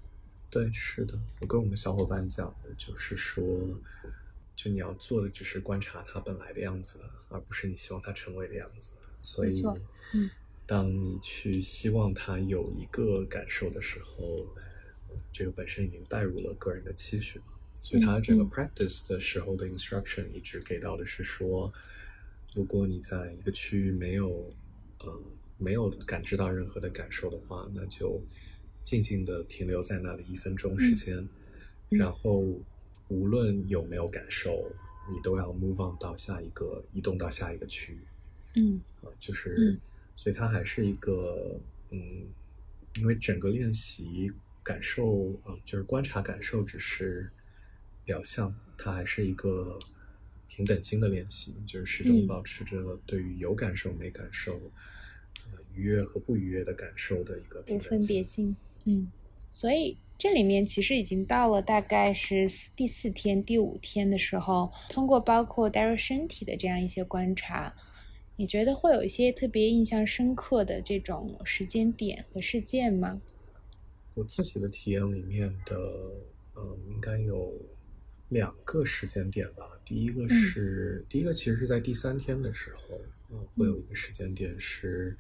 [0.49, 3.43] 对，是的，我跟我们小伙伴讲的就是说，
[4.55, 8.93] 就你要做的只是观察它本来的样子，而不是你希望它成为的样子。
[9.21, 9.61] 所以
[10.13, 10.29] 嗯
[10.65, 14.47] 当你去希望它有一个感受的时候，
[15.33, 17.45] 这个本身已经带入了个人的期许了。
[17.81, 21.73] 所以它这个 practice 的时候的 instruction 一直给到的是说，
[22.55, 24.53] 如果你在一个区域没有
[24.99, 25.21] 呃
[25.57, 28.21] 没有感知到任何的感受的话，那就
[28.83, 32.43] 静静的停留在那里一分钟时间，嗯然后
[33.07, 34.71] 无论有没有感受，
[35.11, 37.99] 你都要 move on 到下一个移动到下一个区域。
[38.55, 39.79] 嗯啊，就是，嗯
[40.15, 42.27] 所以它还是一个，嗯，
[42.99, 47.29] 因为整个练习感受，呃，就是观察感受只是
[48.05, 49.77] 表象，它还是一个
[50.47, 54.53] 平等心的练习，就是始终嗯保持着对于有感受没感受，
[55.51, 57.99] 呃，愉悦和不愉悦的感受的一个有分。
[58.05, 59.11] 别心，嗯，
[59.51, 67.73] 所以这里面其实已经到了大概是四第四天、第五天的时候，通过包括带入身体的这样一些观察，
[68.35, 73.21] 你觉得会有一些特别印象深刻的这种时间点和事件吗？
[74.15, 75.75] 我自己的体验里面的，
[76.55, 77.51] 嗯，应该有
[78.29, 79.65] 两个时间点吧。
[79.83, 82.99] 第一个是，第一个其实是在第三天的时候，
[83.31, 85.17] 嗯，会有一个时间点是，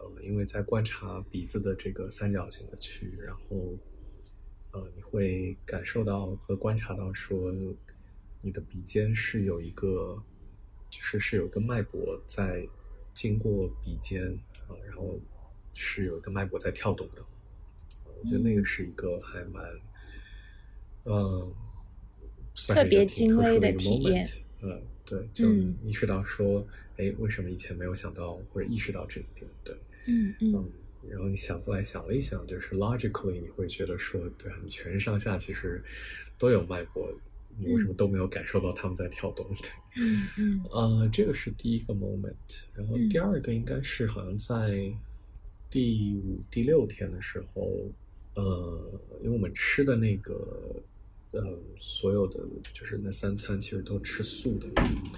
[0.00, 3.76] 呃，因为在观察鼻子的这个三角形的区域，然后，
[4.72, 7.52] 呃，你会感受到和观察到说，
[8.40, 10.16] 你的鼻尖是有一个，
[10.88, 12.66] 就是是有一个脉搏在
[13.12, 14.24] 经过鼻尖
[14.66, 15.20] 啊、然后
[15.74, 17.22] 是有一个脉搏在跳动的。
[18.16, 19.62] 我觉得那个是一个还蛮，
[21.04, 21.52] 呃，
[22.54, 24.38] 算是一特别特殊精微的一个体验 moment。
[24.62, 29.50] 嗯，对，就嗯意识到说，哎，为什么以前没有想到或者意识到这一点？
[29.64, 29.74] 对，
[30.10, 30.34] 嗯。
[30.40, 30.54] 嗯。
[30.54, 30.70] 嗯，
[31.08, 35.82] 然后你想过来想了一想，就是 logically 你会觉得说，对啊，你全身上下其实
[36.36, 37.10] 都有脉搏，
[37.58, 39.46] 你为什么都没有感受到他们在跳动？
[39.62, 39.70] 对。
[40.02, 40.64] 嗯嗯。
[40.70, 42.34] 呃，这个是第一个 moment，
[42.74, 44.92] 然后嗯第二个应该是好像在
[45.70, 47.90] 第五、第六天的时候，
[48.34, 50.82] 呃，因为我们吃的那个，
[51.30, 52.40] 呃，所有的
[52.74, 54.68] 就是那三餐其实都吃素的，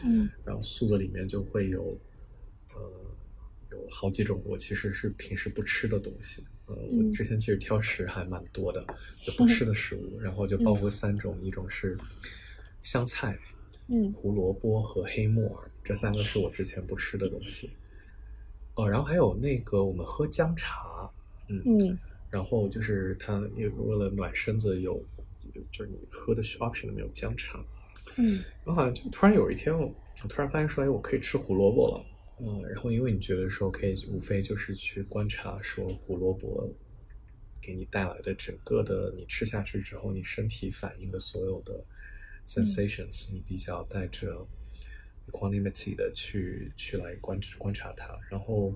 [0.05, 0.29] 嗯。
[0.45, 1.99] 然后素的里面就会有，呃，
[3.73, 6.45] 有好几种我其实是平时不吃的东西。
[6.67, 8.85] 呃，我嗯之前其实挑食还蛮多的，
[9.23, 11.97] 就不吃 的食物，然后就包括三种，一种是
[12.81, 13.37] 香菜，
[13.89, 17.71] 嗯胡萝卜和黑木耳，这三个是我之前不吃的东西。
[18.75, 21.11] 哦，然后还有那个我们喝姜茶，
[21.49, 21.99] 嗯，嗯
[22.31, 24.95] 然后就是它也为了暖身子有，
[25.73, 27.59] 就是你喝的 option 里面有姜茶。
[28.19, 29.87] 嗯然后好像就突然有一天我，
[30.23, 32.05] 我突然发现说，哎，我可以吃胡萝卜了。
[32.45, 36.69] 嗯，然后因为你觉得说，可以无非就是去观察说胡萝卜
[37.61, 41.85] 给你带来的整个的你吃下去之后，你身体反应的所有的
[42.45, 44.45] sensations，、你比较带着
[45.31, 48.75] equanimity 的去去来观观察它，然后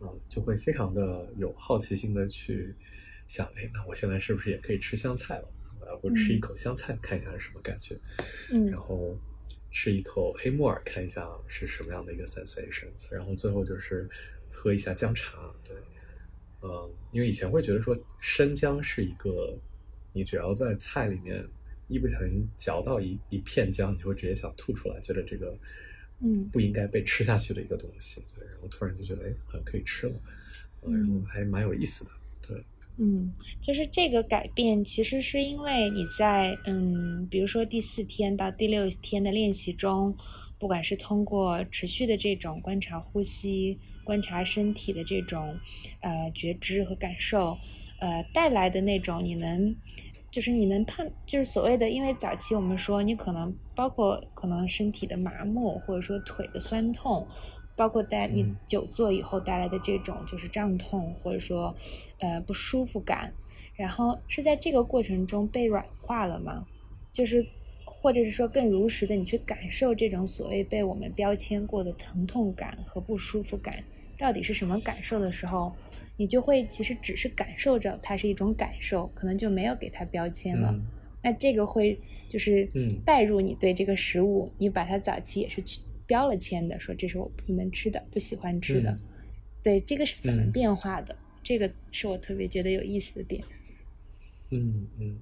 [0.00, 2.74] 嗯，就会非常的有好奇心的去
[3.26, 5.48] 想，哎，那我现在是不是也可以吃香菜了？
[5.82, 7.98] 呃，我吃一口香菜看一下是什么感觉。
[8.50, 9.14] 嗯然后
[9.70, 14.08] 吃一口黑木耳，看一下是什么样的一个 sensations，然后最后就是
[14.50, 15.76] 喝一下姜茶，对，
[16.60, 19.56] 呃，因为以前会觉得说生姜是一个，
[20.12, 21.46] 你只要在菜里面
[21.88, 25.56] 一不小心嚼到一一片姜，你会直接想吐出来，觉得这个
[26.20, 26.48] 嗯。
[26.50, 30.14] 不应该被吃下去的一个东西，对，然后突然就觉得哎，好像可以吃了，
[30.82, 32.10] 呃然后还蛮有意思的，
[32.48, 32.64] 对，
[33.02, 33.32] 嗯，
[33.62, 40.14] 就是这个改变，其实是因为你在嗯，比如说第四天到第六天的练习中，
[40.58, 45.56] 不管是通过持续的这种观察呼吸、观察身体的这种
[46.00, 47.56] 呃觉知和感受，
[48.00, 49.74] 呃带来的那种你能。
[50.32, 57.26] 就是你能判，就是所谓的，因为早期我们说你可能包括可能身体的麻木，或者说腿的酸痛，
[57.80, 61.74] 包括带你久坐以后带来的这种就是胀痛或者说
[62.18, 63.32] 呃不舒服感，
[63.74, 66.66] 然后是在这个过程中被软化了吗？
[67.10, 67.46] 就是
[67.86, 73.82] 或者是说更如实的你去感受这种所谓被我们标签过的疼痛感和不舒服感
[74.18, 75.72] 到底是什么感受的时候，
[76.18, 80.78] 你就会其实只是感受着它是一种感受，可能就没有给它标签了。
[81.22, 82.68] 那这个会就是
[83.06, 85.80] 带入你对这个食物，你把它早期也是去
[86.10, 88.90] 标了签的，说这是我不能吃的，不喜欢吃的。
[89.62, 91.16] 对，这个是怎么变化的？
[91.44, 93.44] 这个是我特别觉得有意思的点。
[94.50, 95.16] 嗯嗯，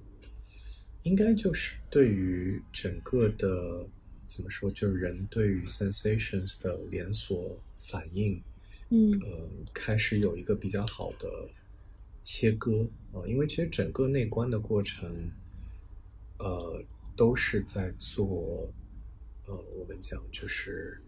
[1.03, 3.85] 应该就是对于整个的
[4.25, 8.41] 怎么说，就是人对于 sensations 的连锁反应，
[8.89, 11.29] 嗯呃，开始有一个比较好的
[12.23, 15.29] 切割啊，因为其实整个内观的过程。
[16.41, 16.81] 呃，
[17.17, 18.71] 都是在做，
[19.49, 21.01] 呃，我们讲就是，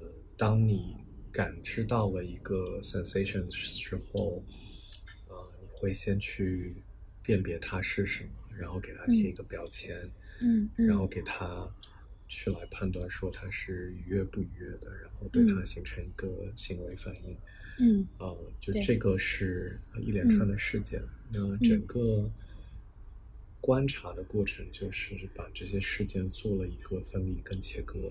[0.00, 0.06] 呃，
[0.38, 0.96] 当你
[1.30, 4.42] 感知到了一个 sensation 之后，
[5.28, 6.76] 呃，你会先去
[7.22, 11.70] 辨别它是什么，然后给它贴一个标签，嗯，然后给它
[12.26, 17.36] 去来判断说它是愉悦不愉悦的，然后对它形成一个行为反应，
[17.80, 22.32] 嗯，呃，就这个是一连串的事件，那整个。
[23.68, 28.10] 观察的过程就是把这些事件做了一个分离跟切割，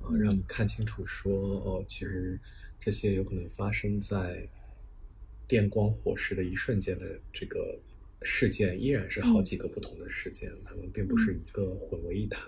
[0.00, 2.38] 啊，让你看清楚说，哦，其实
[2.78, 4.48] 这些有可能发生在
[5.48, 7.76] 电光火石的一瞬间的这个
[8.22, 12.44] 事件，依然是好几个不同的事件，它们并不是一个混为一谈。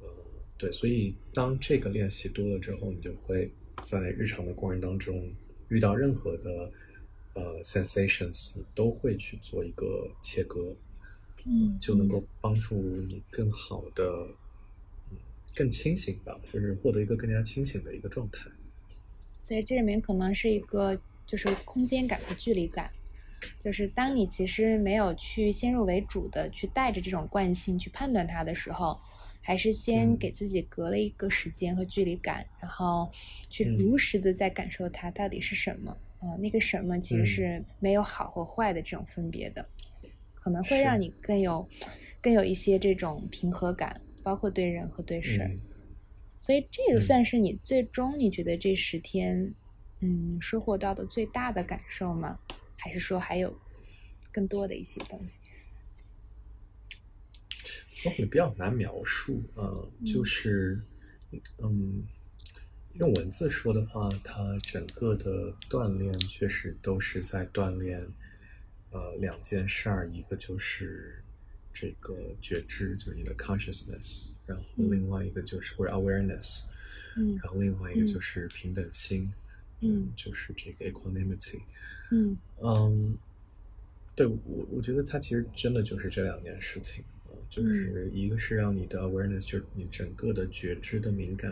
[0.00, 0.08] 呃，
[0.58, 3.48] 对，所以当这个练习多了之后，你就会
[3.84, 5.32] 在日常的过程当中
[5.68, 6.72] 遇到任何的。
[7.34, 10.74] 呃，sensations 都会去做一个切割，
[11.44, 12.74] 嗯，就能够帮助
[13.08, 14.04] 你更好的，
[15.10, 15.16] 嗯，
[15.54, 18.50] 更清醒吧，就是获得一个更加清醒的一个状态。
[19.40, 22.90] 所以这里面可能是一个就是空间感和距离感，
[23.58, 29.00] 就是当你其实没有去先入为主的去带着这种惯性去判断它的时候，
[29.40, 33.10] 还是先给自己隔了一个时间和距离感，然后
[33.48, 35.96] 去如实的在感受它到底是什么。
[36.20, 39.66] 啊，那个什么其实是没有好和坏的这种分别的，
[40.34, 41.66] 可能会让你更有
[42.20, 45.56] 更有一些这种平和感，包括对人和对事。
[46.38, 49.54] 所以这个算是你最终你觉得这十天，
[50.00, 52.38] 嗯，收获到的最大的感受吗？
[52.76, 53.58] 还是说还有
[54.30, 55.40] 更多的一些东西？
[58.04, 60.82] 我会比较难描述，呃，就是
[61.62, 62.04] 嗯。
[62.94, 68.06] 用文字说的话，它整个的锻炼确实都是在锻炼，
[68.90, 71.22] 呃，两件事儿，一个就是
[71.72, 76.64] 这个觉知，就是你的 consciousness，然后另外一个就是或者 awareness，
[77.16, 79.32] 嗯，然后另外一个就是平等心，
[79.80, 81.60] 嗯，就是这个 equanimity，
[82.10, 82.36] 嗯。
[82.62, 83.16] 嗯，
[84.14, 87.02] 对我我觉得它其实真的就是这两件事情，
[87.48, 91.50] 就是一个是让你的 awareness，就是你整个的觉知的敏感。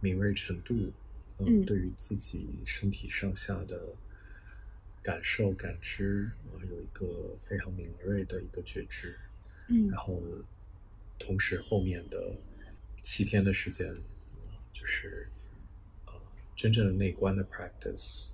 [0.00, 0.92] 敏锐程度，
[1.38, 3.94] 嗯，对于自己身体上下的
[5.02, 9.16] 感受感知，啊，有一个非常敏锐的一个觉知，
[9.68, 10.22] 嗯，然后
[11.18, 12.34] 同时后面的
[13.02, 13.94] 七天的时间，
[14.72, 15.28] 就是
[16.06, 16.12] 呃
[16.56, 18.30] 真正的内观的 practice，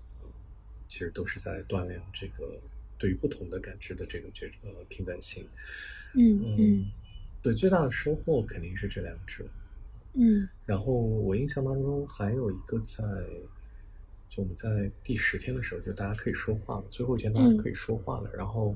[0.88, 2.60] 其实都是在锻炼这个
[2.96, 5.48] 对于不同的感知的这个觉呃平等性，
[6.14, 6.90] 嗯嗯，
[7.42, 9.44] 对，最大的收获肯定是这两者。
[10.18, 13.02] 嗯，然后我印象当中还有一个在，
[14.30, 18.30] 就我们在第十天的时候，就大家可以说话了，最后一天大家可以说话了。
[18.34, 18.74] 然后，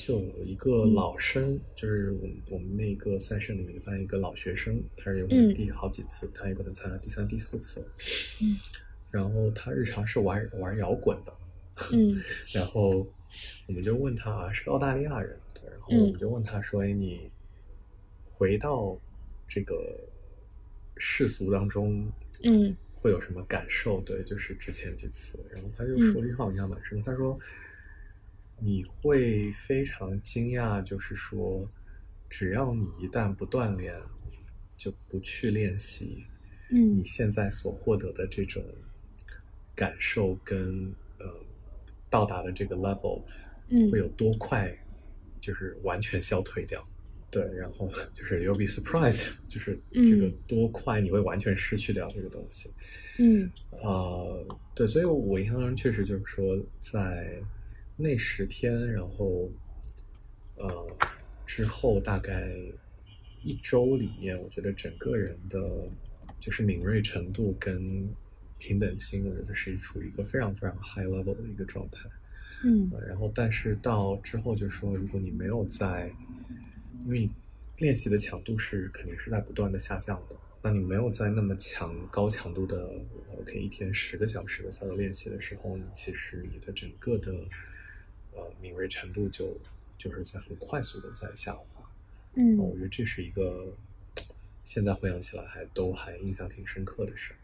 [0.00, 7.88] 就有一个老生，就是我们我们那个赛事里面发现一个老学生，他是有第好几次，他有可能参加第三、第四次。
[8.42, 8.56] 嗯，
[9.12, 11.32] 然后他日常是玩玩摇滚的。
[11.92, 12.14] 嗯，
[12.52, 13.06] 然后
[13.68, 15.38] 我们就问他，啊是个澳大利亚人，
[15.70, 17.30] 然后我们就问他说：“哎，你
[18.24, 18.98] 回到
[19.46, 19.76] 这个。”
[20.96, 22.06] 世俗当中，
[22.44, 24.00] 嗯，会有什么感受？
[24.02, 27.02] 对，就是之前几次，然后他就说了一句话，我印象蛮深。
[27.02, 27.38] 他说
[28.60, 31.68] ：“你会非常惊讶，就是说，
[32.30, 33.94] 只要你一旦不锻炼，
[34.76, 36.24] 就不去练习，
[36.70, 38.62] 嗯，你现在所获得的这种
[39.74, 41.26] 感受跟呃
[42.08, 43.22] 到达的这个 level，
[43.68, 44.72] 嗯，会有多快，
[45.40, 46.86] 就是完全消退掉。”
[47.32, 52.70] 对，然后 就是 you'll be surprised， 就是这个多快你会完全失去掉这个东西。
[53.18, 57.42] 嗯，呃，对，所以我印象中确实就是说，在
[57.96, 59.50] 那十天，然后
[60.56, 60.86] 呃
[61.46, 62.54] 之后大概
[63.42, 65.58] 一周里面，我觉得整个人的
[66.38, 68.06] 就是敏锐程度跟
[68.58, 72.10] 平等心，我觉得是处于一个非常非常 high level 的一个状态。
[72.64, 76.14] 嗯呃然后但是到之后就说，如果你没有在，
[77.04, 77.28] 因为
[77.78, 82.90] 练习的强度是肯定是在不断的下降的，那你没有在那么强高强度的
[83.38, 87.32] ，OK 一天十个小时的下的练习的时候，你其实你的整个的
[88.32, 89.56] 呃敏锐程度就
[89.98, 91.64] 就是在很快速的在下滑。
[92.34, 93.74] 嗯我觉得这是一个
[94.64, 97.36] 现在回想起来还都还印象挺深刻的事儿。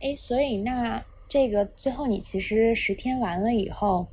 [0.00, 4.08] 哎，所以那这个最后你其实十天完了以后，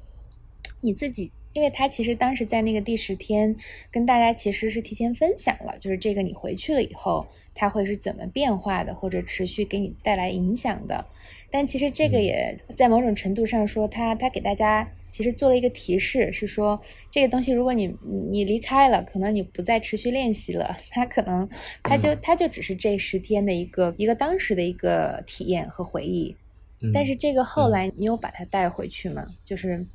[0.79, 3.55] 你自己，因为他其实当时在那个第十天
[3.91, 11.05] 跟大家其实是提前分享了，就是这个你回去了以后，它会是怎么变化的，或者持续给你带来影响的。
[11.51, 16.81] 但其实这个嗯也在某种程度上说，他他给大家其实做了一个提示，是说
[17.11, 21.47] 这个东西如果你你你离开了，可能你不再持续练习了，它可能
[21.83, 26.35] 它就嗯它就只是这十天的一个一个当时的一个体验和回忆。
[26.81, 29.27] 嗯但是这个后来你有把它带回去吗？
[29.43, 29.85] 就是，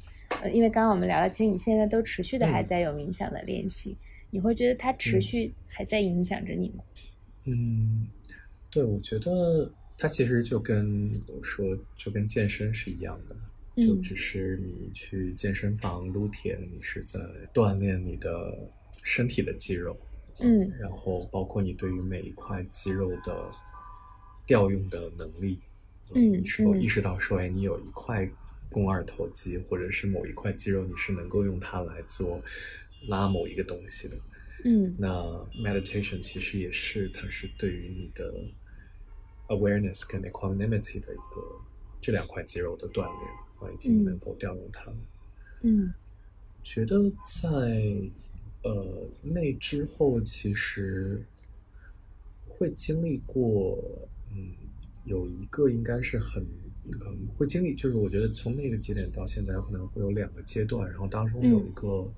[0.42, 2.66] 呃，因为刚刚我们聊了，其实你现在都持续的还嗯。
[2.66, 3.96] 在有冥想的练习，
[4.30, 5.20] 你会觉得它持嗯。
[5.20, 6.84] 续还在影响着你吗？
[7.44, 8.06] 嗯，
[8.70, 13.36] 对，我觉得它其实就跟我说，就跟健身是一样的，
[13.82, 14.02] 就嗯。
[14.02, 17.18] 只是你去健身房撸铁，你是在
[17.52, 18.56] 锻炼你的
[19.02, 19.96] 身体的肌肉，
[20.40, 20.70] 嗯。
[20.78, 23.50] 然后包括你对于每一块肌肉的
[24.46, 25.58] 调用的能力，
[26.14, 26.82] 嗯你是否嗯。
[26.82, 28.28] 意识到说，哎，你有一块
[28.70, 32.40] 肱二头肌，或者是某一块肌肉，你是能够用它来做
[33.06, 34.16] 拉某一个东西的。
[34.64, 35.08] 嗯那
[35.56, 38.34] meditation 其实也是，它是对于你的
[39.46, 41.60] awareness 跟 equanimity 的一个
[42.00, 44.96] 这两块肌肉的锻炼啊，以及能否调用它们。
[45.62, 45.94] 嗯
[46.62, 47.50] 觉得在
[48.64, 51.24] 呃那之后，其实
[52.48, 53.78] 会经历过，
[54.32, 54.52] 嗯，
[55.04, 56.44] 有一个应该是很，
[57.07, 62.11] 嗯，会经历，就是我觉得从那个节点到现在，有可能会有两个阶段，然后当中有一个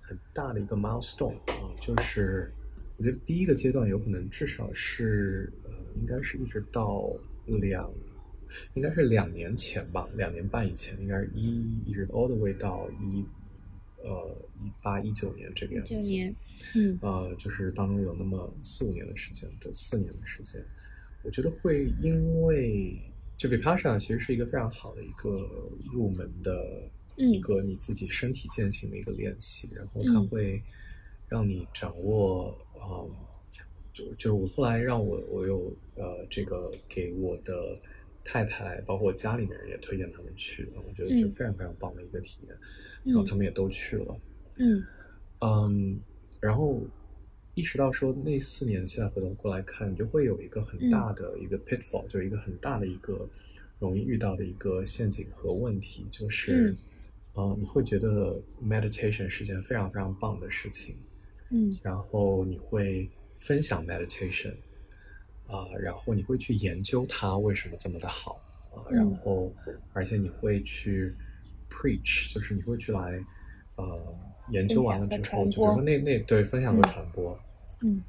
[0.00, 2.52] 很大的一个 milestone 啊，就是
[2.96, 5.70] 我觉得第一个阶段有可能至少是呃，
[6.00, 7.10] 应该是一直到
[7.60, 7.90] 两。
[8.74, 13.24] 应该是两年前吧，两年半以前，应该是一一直 all the way 到一
[14.02, 15.94] 呃一八一九年这个样子。
[15.94, 16.36] 九年，
[16.76, 20.62] 嗯呃，就是当中有那么四五年的时间，对，四年的时间，
[21.22, 23.00] 我觉得会因为
[23.36, 25.30] 就 Vipassana 其实是一个非常好的一个
[25.92, 27.30] 入门的嗯。
[27.32, 30.28] 一个你自己身体践行的一个练习，然后它嗯。
[30.28, 30.62] 会
[31.28, 33.10] 让你掌握，嗯，
[33.92, 37.78] 就就是我后来让我我有呃这个给我的
[38.22, 41.30] 太太，包括我家里面人也推荐他们去，我觉得这嗯。
[41.30, 42.56] 非常非常棒的一个体验，
[43.04, 44.16] 然后嗯他们也都去了。
[44.58, 44.82] 嗯。
[45.40, 46.00] 嗯，
[46.40, 46.80] 然后
[47.54, 53.28] 意识到说那四年现在回头过来看，你就会有一个很大的一个 pitfall，、就一个很大的一个
[53.78, 56.76] 容易遇到的一个陷阱和问题，就是，嗯。
[57.34, 60.94] 呃，你会觉得 meditation 是件非常非常棒的事情，
[61.50, 61.76] 嗯。
[61.82, 64.54] 然后你会分享 meditation，
[65.48, 68.40] 啊、然后你会去研究它为什么这么的好
[68.70, 68.96] 啊、嗯。
[68.96, 69.52] 然后
[69.92, 71.12] 而且你会去
[71.68, 73.20] preach，就是你会去来
[73.74, 74.18] 呃
[74.50, 76.82] 研究完了之后，就比如说那那对分享和嗯。
[76.82, 77.38] 传播，
[77.82, 78.02] 嗯。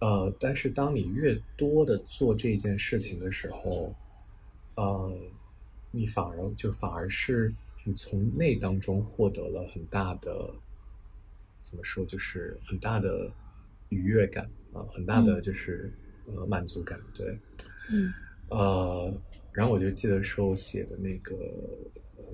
[0.00, 3.94] 呃，但是当你越多的做这件事情的时候，
[4.74, 5.16] 呃，
[5.90, 7.52] 你反而就反而是
[7.84, 10.50] 你从那当中获得了很大的，
[11.62, 13.30] 怎么说，就是很大的
[13.88, 15.42] 愉悦感啊、很大的嗯。
[15.42, 15.90] 就是、
[16.26, 17.38] 呃满足感，对，
[17.90, 18.12] 嗯。
[18.50, 19.14] 呃，
[19.52, 21.34] 然后我就记得说我写的那个，
[22.16, 22.24] 呃，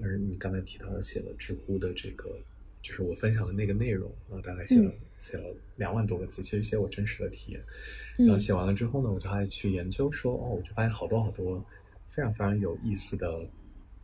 [0.00, 2.30] 但是你刚才提到写了知乎的这个，
[2.88, 4.98] 就是我分享的那个内容啊，大概写了、嗯。
[5.18, 7.62] 写了两万多个字，其实写我真实的体验。
[8.16, 8.40] 然后嗯。
[8.40, 11.62] 写完了之后呢，我就还去研究说，哦，我就发现好多好多
[12.06, 13.28] 非常非常有意思的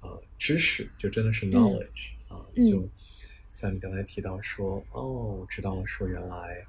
[0.03, 2.67] 呃知识，就真的是 knowledge、啊，嗯。
[2.67, 2.87] 就
[3.55, 6.63] 像你刚才提到说，哦，我知道了说原来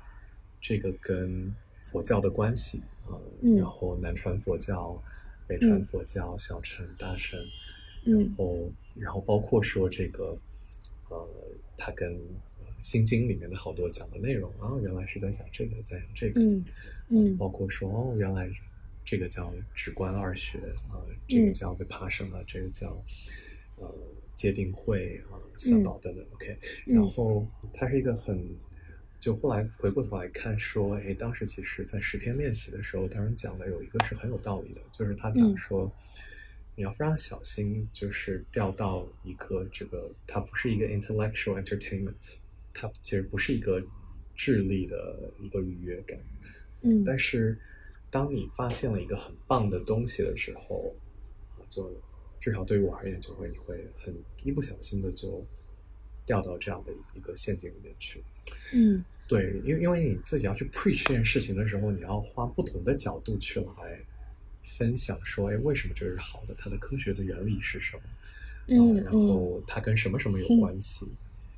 [0.62, 1.54] 这个跟
[1.84, 3.58] 佛教的关系啊，嗯。
[3.58, 4.98] 然后南传佛教、
[5.48, 5.84] 北传嗯。
[5.84, 7.38] 佛教、小乘、大乘，
[8.06, 8.24] 嗯。
[8.24, 10.38] 然后然后包括说这个
[11.10, 11.28] 呃，
[11.78, 16.66] 它跟呃心经里面的好多讲的内容啊，原来是在讲这个，在讲这个，嗯
[17.10, 18.50] 嗯包括说哦，原来
[19.04, 20.58] 这个叫直观二学
[20.90, 23.04] 啊、这个嗯叫 vipassana，这个叫
[23.78, 23.94] 呃
[24.36, 26.26] 界定会啊、三宝等等。
[26.34, 26.58] OK，
[26.88, 28.44] 嗯然后它是一个很，
[29.20, 35.92] 就后来回过头来看说，哎，当时其实在十天练习的时候，当然讲的有一个是很有道理的，就是他讲嗯说。
[36.76, 42.36] 你要非常小心，就是掉到一个这个，它不是一个 intellectual entertainment，
[42.74, 43.82] 它其实不是一个
[44.36, 46.20] 智力的一个愉悦感，
[46.82, 47.58] 嗯但是
[48.12, 50.94] 当你发现了一个很棒的东西的时候，
[51.70, 51.92] 就
[52.40, 54.14] 至少对于我而言，就会你会很
[54.44, 55.46] 一不小心的就
[56.26, 58.22] 掉到这样的一个陷阱里面去。
[58.74, 64.00] 嗯，对，因为因为你自己要去 preach 这件事情的时候，你要花不同的角度去来
[64.66, 66.56] 分享，说，哎，为什么这是好的？
[66.58, 68.04] 它的科学的原理是什么？
[68.68, 71.06] 嗯，然后它跟什么什么有关系？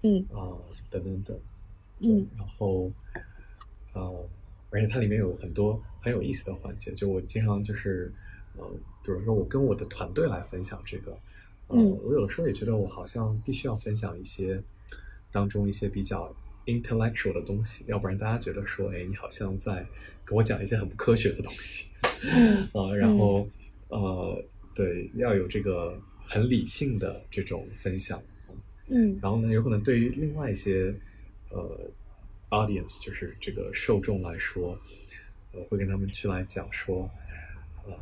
[0.03, 0.53] 嗯啊，
[0.89, 1.39] 等等等。
[1.99, 2.91] 嗯，然后，
[3.93, 4.29] 呃，
[4.69, 8.13] 而且它里面有很多很有意思的环节，就我经常就是，
[8.57, 8.63] 呃，
[9.03, 11.17] 比如说我跟我的团队来分享这个，
[11.69, 14.61] 嗯，我有的时候也觉得我好像必须要分享一些
[15.31, 16.31] 当中一些比较
[16.67, 19.83] intellectual 的东西，要不然大家觉得说，哎，你好像在
[20.23, 21.87] 跟我讲一些很不科学的东西，
[22.23, 23.49] 嗯，啊，然后，
[23.87, 24.45] 呃，
[24.75, 28.21] 对，要有这个很理性的这种分享，
[28.87, 30.93] 嗯，然后呢，有可能对于另外一些。
[31.49, 31.89] 呃
[32.49, 34.77] ，audience 就是这个受众来说，
[35.53, 37.09] 呃，会跟他们去来讲说，
[37.85, 37.93] 呃，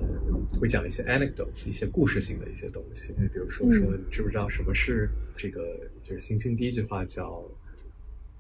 [0.60, 3.14] 会讲一些 anecdotes，一些故事性的一些东西。
[3.32, 5.80] 比如说，说你知不知道什么是这个？
[6.02, 7.48] 就是《心经》第一句话叫“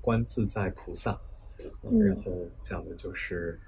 [0.05, 1.19] 观自在菩萨”，
[1.81, 3.59] 然后讲的就是，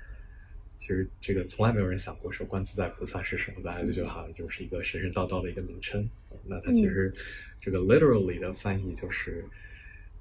[0.77, 6.07] 其实这个从来没有人想过说“观自在菩萨”是什么，大家就觉得好像就是一个神神道道的一个名称。
[6.45, 7.11] 那它其实
[7.59, 9.43] 这个 literally 的翻译就是。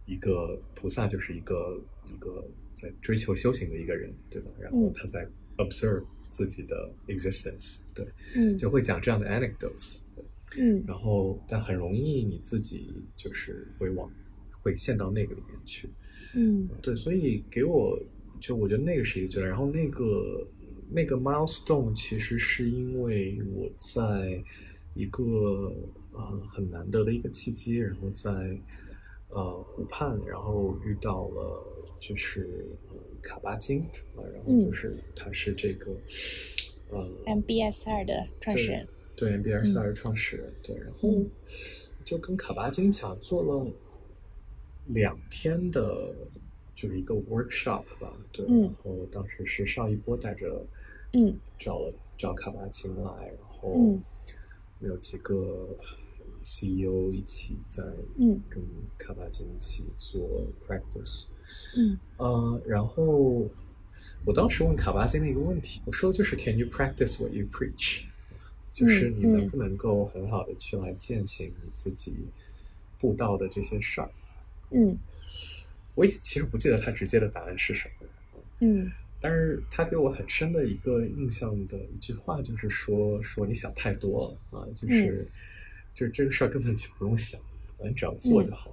[0.09, 2.47] 一个菩萨就是一个一个
[2.77, 4.49] 在追求修行的一个人，对吧？
[4.61, 8.07] 然后他在 observe 自己的 existence，对，
[8.37, 10.03] 嗯，就会讲这样的 anecdotes，
[10.57, 14.09] 嗯，然后但很容易你自己就是会往
[14.67, 15.89] 会陷到那个里面去，
[16.35, 17.97] 嗯，对，所以给我
[18.41, 20.47] 就我觉得那个是一个阶段，然后那个
[20.91, 24.43] 那个 milestone 其实是因为我在
[24.95, 25.73] 一个
[26.12, 28.59] 呃很难得的一个契机，然后在。
[29.29, 31.61] 呃，湖畔，然后遇到了
[32.01, 32.64] 就是
[33.21, 33.81] 卡巴金
[34.14, 35.91] 啊，然后就是他是这个
[36.91, 41.11] 呃，MBS 二的创始人，对，MBS 二的创始人，对，然后
[42.05, 43.67] 就跟卡巴金讲做了
[44.89, 46.14] 两天的，
[46.74, 50.64] 就是一个 workshop 吧，对，然后当时是邵一波带着，
[51.12, 53.99] 嗯，找了找卡巴金来，然后
[54.80, 55.76] 有几个。
[56.49, 57.82] CEO 一起在
[58.18, 58.62] 嗯跟
[58.97, 61.26] 卡巴金一起做 practice，
[61.76, 63.51] 嗯呃，然后
[64.24, 68.05] 我当时问卡巴金的一个问题，我说就是 Can you practice what you preach？
[68.72, 72.14] 就是你能不能够很好的去来践行你自己
[72.97, 74.09] 布道的这些事儿？
[74.09, 74.26] 嗯，
[75.95, 78.07] 我其实不记得他直接的答案是什么，
[78.61, 78.91] 嗯，
[79.21, 85.27] 但是他给我很深的一个印象的一句话就是说说你想太多了啊，就是。
[85.97, 87.41] 就是这个事儿根本就不用想，
[87.83, 88.71] 你只要做就好。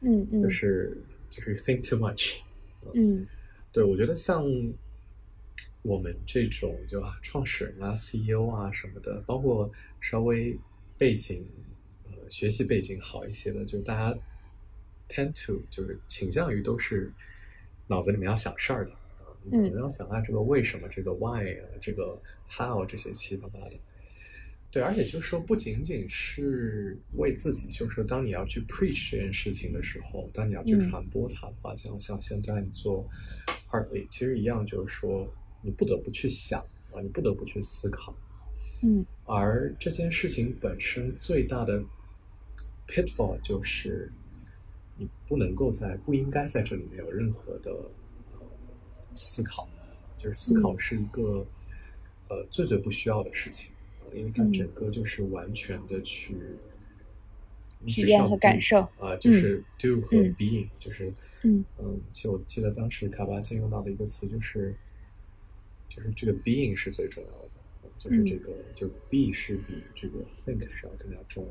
[0.00, 2.40] 嗯嗯，就是就是 think too much。
[2.92, 3.24] 嗯，
[3.70, 4.44] 对，我觉得像
[5.82, 9.70] 我们这种就啊创始人啊 CEO 啊什么的，包括
[10.00, 10.58] 稍微
[10.98, 11.46] 背景
[12.06, 14.18] 呃学习背景好一些的，就大家
[15.08, 17.12] tend to 就是倾向于都是
[17.86, 23.76] 脑子里面要想事儿的啊，你可能要想啊这个为什么这个 why 啊这个 how 这些七七八八的。
[24.68, 33.08] 对，而且就是说，不仅仅是为自己，就是说，当你要去 preach 这件事情的时候，当你要去传播它的话，像像现在你做
[33.70, 35.32] Hartley，其实一样，就是说，
[35.62, 36.60] 你不得不去想
[36.92, 38.14] 啊，你不得不去思考，
[38.82, 41.82] 嗯，而这件事情本身最大的
[42.86, 44.12] pitfall 就是
[44.96, 47.74] 你不能够在不应该在这里面有任何的
[49.12, 49.68] 思考，
[50.18, 51.46] 就是思考是一个
[52.28, 53.70] 呃最最不需要的事情。
[54.14, 56.36] 因为它整个就是完全的去
[57.84, 59.62] 体验和感受啊，就是。
[59.78, 61.62] do 和 being，就是嗯。
[61.78, 64.74] 嗯，其实我记得当时卡巴金用到的一个词就是
[65.88, 67.50] 就是这个 being 是最重要的，
[67.98, 71.50] 就是这个就 be 是比这个 think 是要更加重要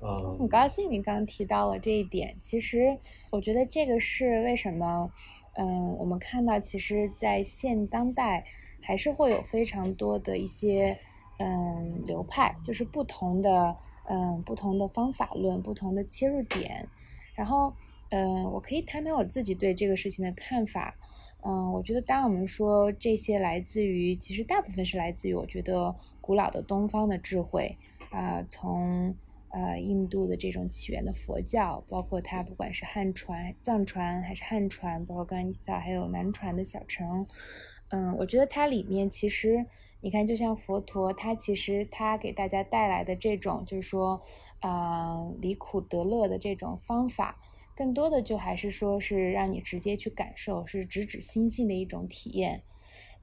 [0.00, 0.32] 的，对啊。
[0.38, 2.98] 很高兴你刚刚提到了这一点，其实
[3.30, 5.10] 我觉得这个是为什么，
[5.54, 8.44] 嗯，我们看到其实，在现当代
[8.80, 10.98] 还是会有非常多的一些。
[11.38, 13.76] 嗯，流派就是不同的，
[14.08, 16.88] 嗯，不同的方法论，不同的切入点。
[17.34, 17.74] 然后，
[18.08, 20.96] 嗯，我可以谈谈我自己对这个事情的看法。
[21.42, 27.76] 嗯，我觉得当我们说这些来自于，其实大部分是来自于我觉得古老的东方的智慧
[28.10, 29.14] 啊，从
[29.50, 37.26] 呃印度的这种起源的佛教，包括它不管是汉传、藏传还是汉传，包括刚才提到还有南传的小乘。
[37.88, 39.66] 嗯，我觉得它里面其实。
[40.02, 44.22] 你看，就像佛陀，他其实他给大家带来的这种，就是说，
[44.60, 47.40] 呃，离苦得乐的这种方法，
[47.74, 52.62] 更多的就还是说是让你直接去感受，是直指心性的一种体验。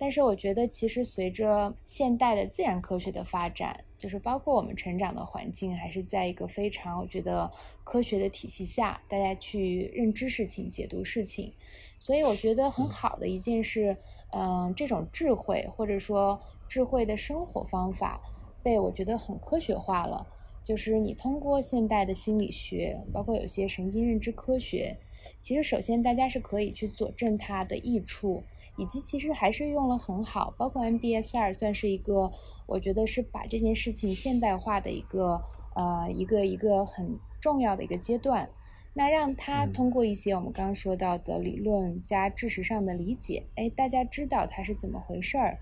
[0.04, 7.50] 但是我觉得，其实随着现代的自然科学的发展，就是包括我们成长的环境，还是在一个非常我觉得
[7.86, 11.54] 科学的体系下，大家去认知事情、解读事情。
[12.00, 13.96] 所以我觉得很好的一件事，
[14.34, 18.22] 嗯，这种智慧或者说智慧的生活方法，
[18.62, 20.28] 被我觉得很科学化了。
[20.66, 24.98] 就是你通过现代的心理学，包括有些神经认知科学，
[25.40, 28.44] 其实首先大家是可以去佐证它的益处。
[28.78, 32.32] 以及其实还是用了很好，包括 MBSR 算是一个，
[32.66, 35.42] 我觉得是把这件事情现代化的一个
[35.76, 38.50] 呃一个一个很重要的一个阶段。
[38.96, 45.58] 那让他通过一些我们刚刚说到的理论加知识上的理解，哎，大家知道它是怎么回事儿。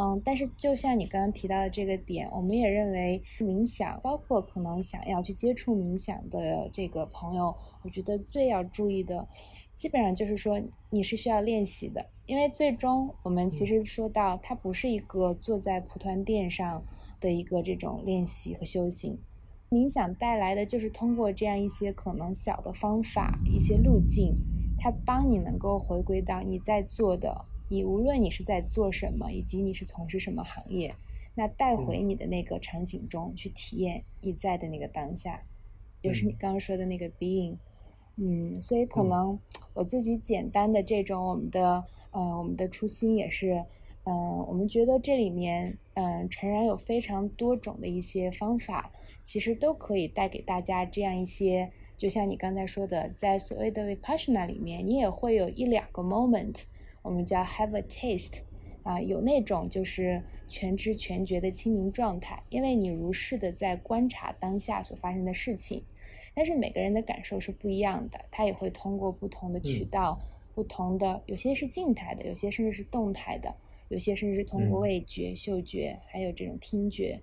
[0.00, 7.54] 嗯，但是就像你刚刚提到的这个点，我们也认为冥想，包括可能想要去接触冥想的这个朋友，
[7.84, 9.28] 我觉得最要注意的，
[9.76, 10.60] 基本上就是说
[10.90, 12.06] 你是需要练习的。
[12.32, 16.82] 因为最终我们其实说到，它不是一个坐在蒲团垫上
[17.20, 19.18] 的一个这种练习和修行。
[19.68, 24.32] 冥想带来的就是通过这样一些可能小的方法、一些路径，
[24.78, 30.94] 它帮你能够回归到你在做的，你无论你是在做什么，以及你是从事什么行业，
[31.34, 35.42] 那带回你的那个场景中去体验你在的那个当下，
[36.00, 37.58] 就是你刚刚说的那个 being。
[38.16, 39.38] 嗯，所以可能
[39.74, 43.64] 我自己简单的这种我们的呃我们的初心也是，
[44.04, 48.92] 嗯，我们觉得这里面嗯诚然有非常多种的一些方法，
[49.24, 56.62] 其实都可以带给大家这样一些，就像你刚才说的，在所谓的 vipassana 里面，你也会有一两个 moment，
[57.02, 58.40] 我们叫 have a taste，
[58.82, 65.82] 啊，有那种就是全知全觉的清明状态，因为你如是的在观察当下所发生的事情。
[66.34, 70.18] 但是每个人的感受是不一样的，他也会通过不同的渠道，
[70.54, 73.54] 不同的有些是静态的，有些甚至是动态的，
[73.88, 77.20] 有些甚至是通过味觉、嗅觉，还有这种听觉，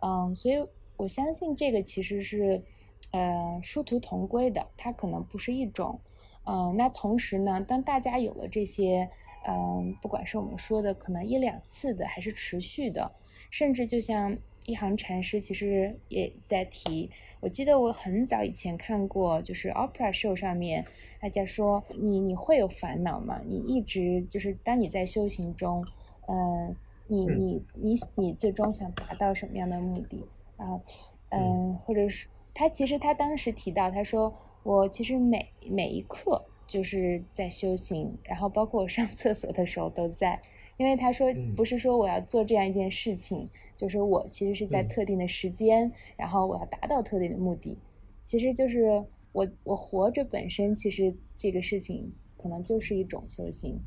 [0.00, 0.64] 嗯，所以
[0.96, 2.62] 我相信这个其实是，
[3.10, 6.00] 呃，殊途同归的，它可能不是一种，
[6.46, 9.10] 嗯，那同时呢，当大家有了这些，
[9.48, 13.10] 嗯，不管是我们说的可能一两次的，还是持续的，
[13.50, 14.38] 甚至就像。
[14.66, 17.10] 一行禅师其实也在提，
[17.40, 20.86] 我记得我很早以前看过，就是 opera show 上面，
[21.20, 23.40] 大家说你你会有烦恼吗？
[23.46, 25.84] 你一直就是当你在修行中，
[26.28, 26.74] 嗯，
[27.08, 30.80] 你你你你最终想达到什么样的目的啊？
[31.28, 40.40] 嗯，或者是他其实他当时提到，他说我其实每每一刻就是在修行，然后包括我上厕所的时候都在。
[40.76, 47.78] 因为他说不是说我要做这样一件事情，就是我其实是在特定的时间，然后我要达到特定的目的，
[48.22, 53.80] 其实就是我我活着本身，其实这个事情可能就是一种修行，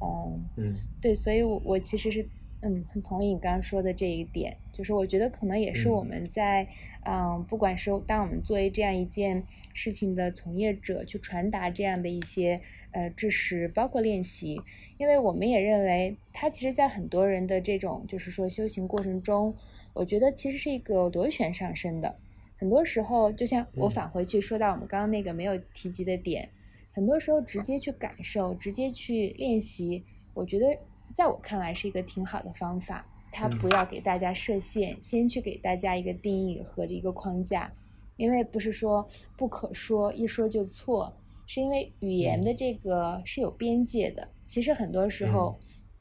[0.00, 0.70] 嗯嗯，
[1.00, 2.28] 对，所以我我其实是。
[2.60, 6.66] 嗯，很同意你刚刚说的这一点，就是我觉得可能也是我们在，
[7.06, 9.44] 嗯，不管是当我们作为这样一件
[9.74, 14.60] 事情的从业者，去传达这样的一些呃知识，包括练习，
[14.96, 19.54] 因为我们也认为，它其实，在很多人的这种就是说修行过程中，
[19.92, 22.16] 我觉得其实是一个螺旋上升的。
[22.56, 26.48] 很多时候，就像我返回去说到我们刚刚那个没有提及的点，
[26.90, 30.02] 很多时候直接去感受，直接去练习，
[30.34, 30.76] 我觉得。
[31.14, 37.72] 在我看来是一个挺好的方法，它不要给大家设限，先去给大家一个定义和一个框架，
[38.16, 39.06] 因为不是说
[39.36, 41.12] 不可说，一说就错，
[41.46, 44.28] 是因为语言的这个是有边界的。
[44.44, 45.58] 其实很多时候，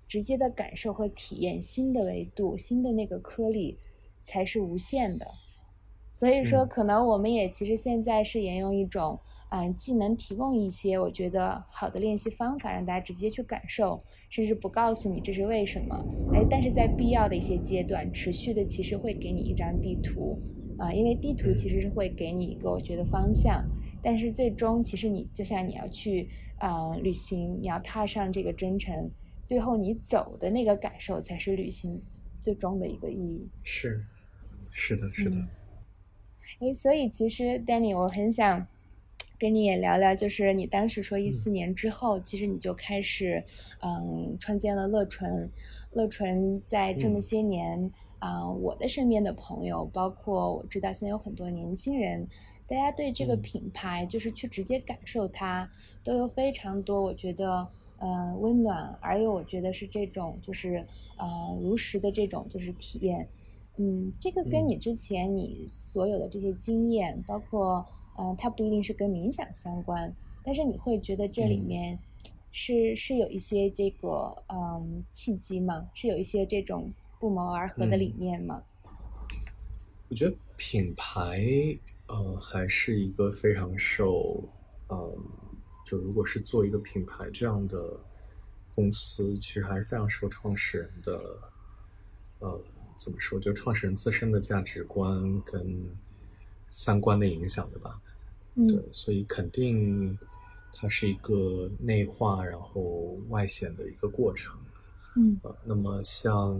[0.07, 3.77] 直接的感受和体验新的维度、新的那个颗粒
[4.21, 5.27] 才是无限的。
[6.11, 9.19] 所以说，可能我们也其实现在是沿用一种。
[9.21, 9.27] 嗯，
[9.77, 13.97] 既能提供一些我觉得好的练习方法，让大家直接去感受，
[14.29, 15.95] 甚至不告诉你这是为什么。
[16.33, 20.37] 哎，但是在必要的一些阶段，持续的其实会给你一张地图，
[20.77, 23.63] 啊，因为地图其实是会给你一个我觉得方向。
[24.03, 26.27] 但是最终，其实你就像你要去
[26.57, 29.09] 啊旅行，你要踏上这个征程，
[29.45, 32.01] 最后你走的那个感受才是旅行
[32.41, 33.49] 最终的一个意义。
[33.63, 34.03] 是，
[34.73, 35.37] 是的，是的。
[36.59, 38.67] 哎，所以其实 Danny，我很想。
[39.39, 43.43] 跟你也聊聊，就是你当时说一四年之后，其实你就开始，
[43.81, 45.49] 嗯，创建了乐纯。
[45.93, 52.27] 乐纯在这么些年，啊，我的身边的朋友，包括我知道现在有很多年轻人，
[52.67, 55.69] 大家对这个品牌，就是去直接感受它，
[56.03, 57.67] 都有非常多，我觉得，
[57.97, 60.85] 呃，温暖，而又我觉得是这种，就是，
[61.17, 63.27] 呃，如实的这种，就是体验。
[63.79, 67.85] 嗯，这个跟你之前你所有的这些经验，包括，
[68.17, 70.13] 嗯，它不一定是跟冥想相关，
[70.43, 71.99] 但是你会觉得这里面
[72.51, 75.89] 是是有一些这个嗯契机吗？
[75.93, 78.63] 是有一些这种不谋而合的理念吗？
[80.09, 81.45] 我觉得品牌
[82.07, 84.41] 呃还是一个非常受
[84.89, 85.17] 嗯，
[85.85, 87.99] 就如果是做一个品牌这样的
[88.73, 91.37] 公司，其实还是非常受创始人的
[92.39, 92.63] 呃
[92.97, 95.89] 怎么说，就创始人自身的价值观跟
[96.65, 98.01] 三观的影响的吧。
[98.65, 100.17] 对，所以肯定
[100.73, 104.57] 它是一个内化然后外显的一个过程。
[105.15, 106.59] 嗯，呃，那么像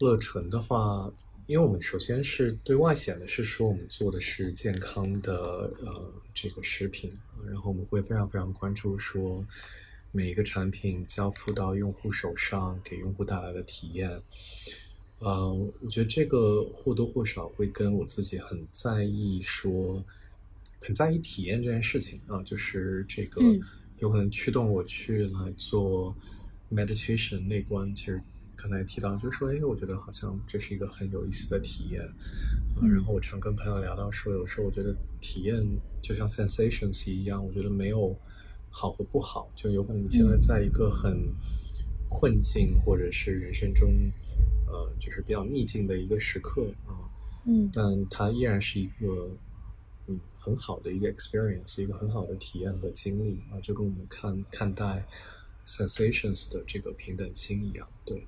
[0.00, 1.08] 乐纯的话，
[1.46, 7.12] 因为我们首先是对外显的是说我们做的是健康的呃这个食品，
[7.46, 9.44] 然后我们会非常非常关注说
[10.10, 14.10] 每一个产品交付到用户手上给用户带来的体验。
[15.20, 20.02] 嗯，我觉得这个或多或少会跟我自己很在意说。
[20.84, 23.40] 很在意体验这件事情啊，就是这个
[23.98, 26.12] 有可能驱动我去来做
[26.72, 27.94] meditation 内观。
[27.94, 28.20] 其实
[28.56, 32.82] 刚才提到，就是说，哎，我觉得好像这是一个很有意思的体验啊。
[32.82, 35.64] 然后我常跟朋友聊到说，有时候我觉得体验
[36.02, 38.16] 就像 sensations 一样，我觉得没有
[38.68, 41.16] 好和不好，就有可能你现在在一个很
[42.08, 43.88] 困境或者是人生中
[44.66, 47.06] 呃，就是比较逆境的一个时刻啊，
[47.46, 49.30] 嗯，但它依然是一个。
[50.08, 55.06] 嗯，很好的一个 experience，一个很好的体验和经历啊，就跟我们看看待
[55.64, 57.88] sensations 的这个平等心一样。
[58.04, 58.26] 对，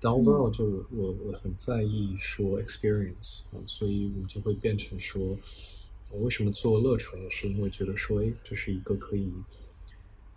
[0.00, 5.36] 但 overall 就我我很在意说 experience 啊，所以我们就会变成说，
[6.12, 9.32] 我为什么做乐纯，也是因为觉得说，哎，这是一个可以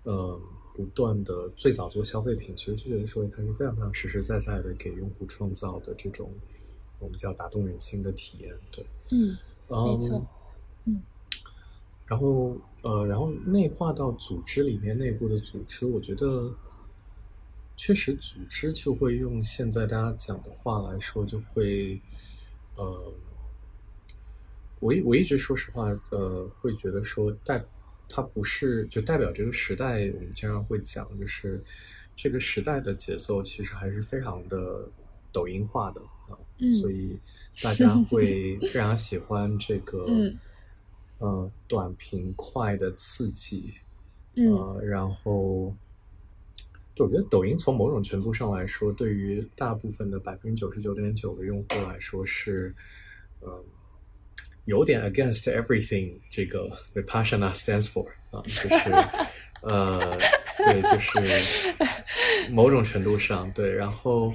[0.04, 0.42] 呃
[0.74, 6.32] 不断的最早做消费品，其实就觉得说它是非常非常实实在在的给用户创造的这种
[6.98, 8.56] 我们叫打动人心的体验。
[8.72, 9.38] 对，嗯，
[9.68, 10.26] 没错。
[12.10, 16.52] 嗯，然后呃，然后内化到组织里面，内部的组织，我觉得
[17.76, 22.02] 确实组织就会用现在大家讲的话来说，就会
[22.76, 23.14] 呃，
[24.80, 27.64] 我我一直说实话，呃，会觉得说代
[28.08, 31.64] 它不是就代表这个时代，我们经常会讲，就是
[32.16, 34.90] 这个时代的节奏其实还是非常的
[35.32, 36.34] 抖音化的啊，
[36.82, 37.20] 所以
[37.62, 40.08] 大家会非常喜欢这个。
[41.20, 43.74] 呃，短平快的刺激，
[44.36, 45.76] 呃，然后，
[46.98, 52.74] 我觉得抖音从某种程度上来说，对于大部分的百分之九十九点九的用户来说是，
[53.42, 53.64] 呃，
[54.64, 56.14] 有点 against everything。
[56.30, 58.90] 这个 Vipassana stands for 啊，就是
[59.62, 60.18] 呃，
[60.64, 61.20] 对，就是
[62.50, 64.34] 某种程度上对，然后，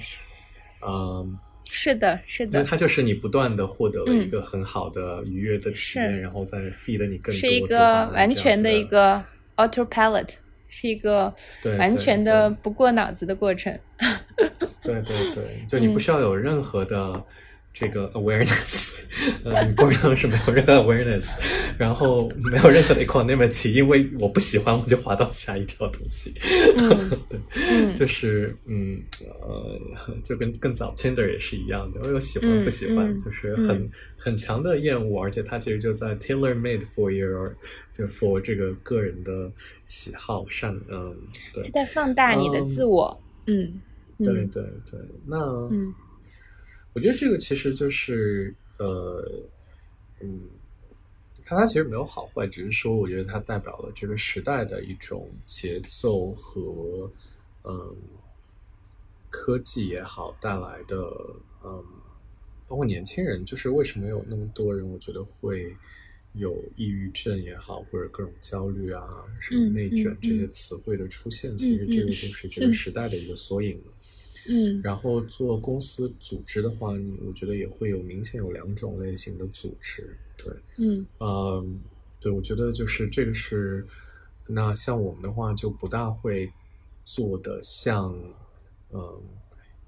[0.87, 1.39] 嗯。
[1.71, 7.41] 是的，是的，因为它就是你不断的获得了一个很好的愉悦的体验，然后再 feed 你更多。
[7.41, 9.23] 是一个完全的一个
[9.57, 10.29] autopilot，
[10.69, 11.35] 是一个
[11.79, 13.79] 完全的不过脑子的过程。
[14.83, 17.25] 对对对，就你不需要有任何的。
[17.75, 19.01] 这个 awareness，
[19.45, 21.41] 呃，过程是没有任何 awareness，
[21.77, 26.33] 然后没有任何的 equanimity，因为我不喜欢，我就滑到下一条东西。
[27.29, 29.03] 对，就是嗯
[29.43, 29.77] 呃，
[30.23, 37.53] 就跟更早 Tinder 也是一样的，我有喜欢不喜欢，就是很很强的厌恶，而且它其实就在 tailor made for your
[37.93, 39.51] 就 for 这个个人的
[39.85, 41.13] 喜好上，嗯，
[41.53, 43.81] 对，在放大你的自我，嗯，
[44.19, 45.39] 对对对，那
[45.73, 45.93] 嗯。
[46.95, 49.43] 我觉得这个其实就是，呃，
[50.21, 50.49] 嗯，
[51.45, 57.11] 看它其实没有好坏，只是说我觉得它代表了这个时代的一种节奏和，
[57.65, 57.97] 嗯，
[59.29, 60.97] 科技也好带来的，
[61.65, 61.85] 嗯，
[62.69, 65.77] 包括年轻人，就是为什么有那么多人，我觉得会
[66.35, 73.83] 有抑郁症也好，或者各种焦虑啊，什么内卷这些词汇的出现，其实这个就是这个时代的一个缩影。
[74.47, 81.65] 嗯，然后做公司组织的话，你我觉得也会有明显有两种类型的组织，对，嗯，呃，
[82.21, 83.87] 对，我觉得就是这个是，
[84.47, 86.53] 那像我们的话就不大会
[87.05, 88.15] 做的像，
[88.93, 89.23] 嗯，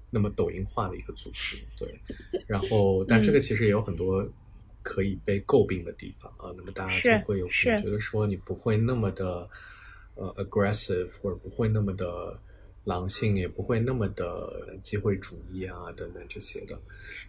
[0.09, 1.99] 那么抖音化的一个组织，对，
[2.47, 4.27] 然后 但这个其实也有很多
[4.81, 9.47] 可以被诟病的地方啊，那么大家就会有觉得说你不会那么的
[10.15, 12.39] 呃 aggressive 或者不会那么的。
[12.87, 16.79] 狼性也不会那么的机会主义啊，等等这些的。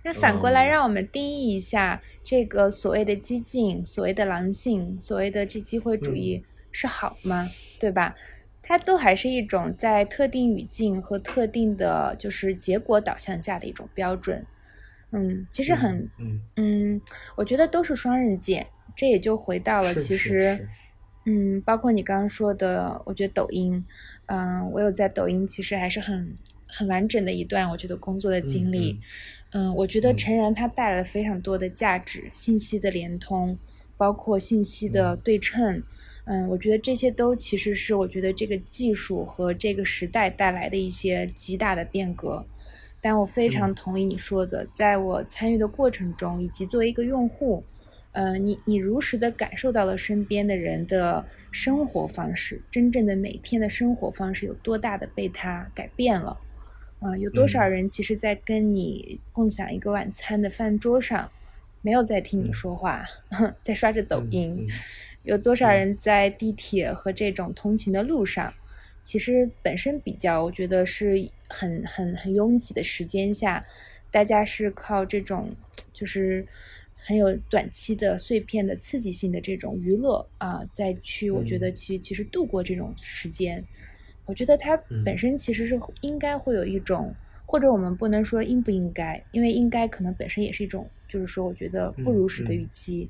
[0.05, 7.49] 那反过来，让我们定义一下这个所谓的激进、所谓的狼性、所谓的这机会主义是好吗？
[7.81, 8.15] 对吧？
[8.63, 14.47] 它都还是一种在特定语境和特定的，就是结果导向下的一种标准。
[15.11, 17.01] 嗯，其实很，嗯嗯，
[17.35, 18.65] 我觉得都是双刃剑。
[18.95, 20.69] 这也就回到了其实，
[21.25, 23.85] 嗯，包括你刚刚说的，我觉得抖音。
[24.29, 29.01] 嗯，我有在抖音，其实还是很很完整的一段，我觉得工作的经历。
[29.53, 33.59] 嗯，我觉得成人它带来了非常多的价值，信息的连通，
[33.97, 35.83] 包括信息的对称。
[36.25, 42.45] 嗯，我觉得这些都其实是我觉得这个技术和这个时代带来的一些极大的变革。
[43.01, 47.65] 但我非常同意你说的，在我参与的过程中，以及作为一个用户。
[48.13, 56.37] 呃，你你如实的感受到了身边的人的生活方式，真正的每天的生活方式有多大的被他改变了？
[57.01, 61.31] 啊，有多少人其实，在跟你共享一个晚餐的饭桌上，
[61.83, 63.05] 没有在听你说话，
[63.63, 64.67] 在刷着抖音？
[65.23, 68.53] 有多少人在地铁和这种通勤的路上，
[69.05, 73.65] 其实本身比较，我觉得是很很很拥挤的时间下，
[74.11, 75.55] 大家是靠这种
[75.93, 76.45] 就是。
[77.09, 83.65] 很有短期的碎片的刺激性的这种娱乐啊，再去我觉得去其实度过这种时间，
[84.27, 87.15] 我觉得它本身其实是应该会有一种，
[87.47, 93.09] 或者我们不能说应不应该，因为应该可能本身也是一种，就是说我觉得不如实的预期。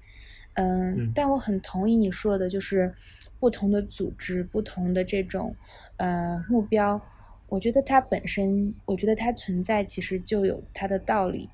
[0.54, 2.94] 嗯，但我很同意你说的，就是
[3.40, 5.52] 不同的组织、不同的这种
[5.96, 7.02] 呃目标，
[7.48, 11.48] 我觉得它本身，我觉得它存在其实就有它的道理。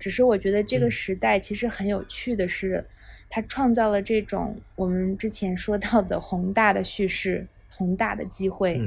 [0.00, 2.84] 只是我觉得这个时代其实很有趣的是，
[3.28, 8.80] 它创造了这种我们之前说到的宏大的叙事、宏大的机会，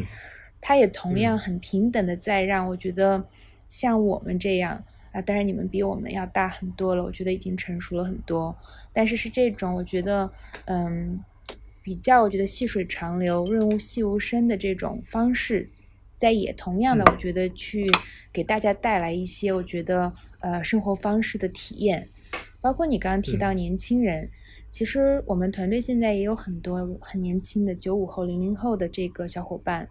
[0.60, 3.24] 它也同样很平等的在让我觉得
[3.70, 8.52] 像我们这样啊，当然你们比我们要大很多了，我觉得已经成熟了很多，
[8.92, 10.30] 但是是这种我觉得
[10.66, 11.24] 嗯
[11.84, 15.70] 比较我觉得细水长流、润物细无声的这种方式。
[16.18, 17.90] 在也同样的，我觉得去
[18.32, 22.08] 给大家带来一些我觉得呃生活方式的体验，
[22.62, 24.30] 包括你刚刚提到年轻人，
[24.70, 29.90] 其实我们团队现在也有很多很年轻的九五后、零零后的这个小伙伴，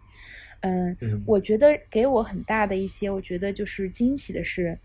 [0.61, 0.97] 嗯，
[1.27, 4.79] 我觉得给我很大的一些，我觉得就是惊喜的是，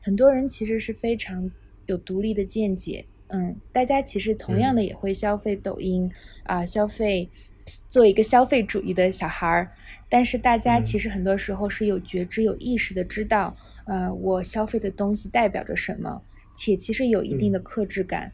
[0.00, 1.50] 很多人其实是非常
[1.86, 6.08] 有独立的见解，嗯，大家其实同样的也会消费抖音
[6.44, 7.28] 啊，消费
[7.88, 9.72] 做一个消费主义的小孩儿。
[10.12, 13.50] 但是大家其实很多时候是有觉知、有意识的知道，
[13.86, 16.22] 呃，我消费的东西代表着什么，
[16.54, 18.30] 且其实有一定的克制感。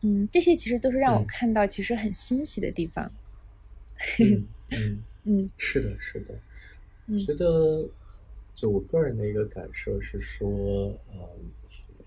[0.00, 3.12] 嗯，这些其实都是让我看到其实很欣喜的地方。
[4.18, 4.44] 嗯
[5.22, 6.34] 嗯，是的，是的。
[7.06, 7.88] 我觉得，
[8.52, 10.48] 就我个人的一个感受是说，
[11.12, 11.38] 呃，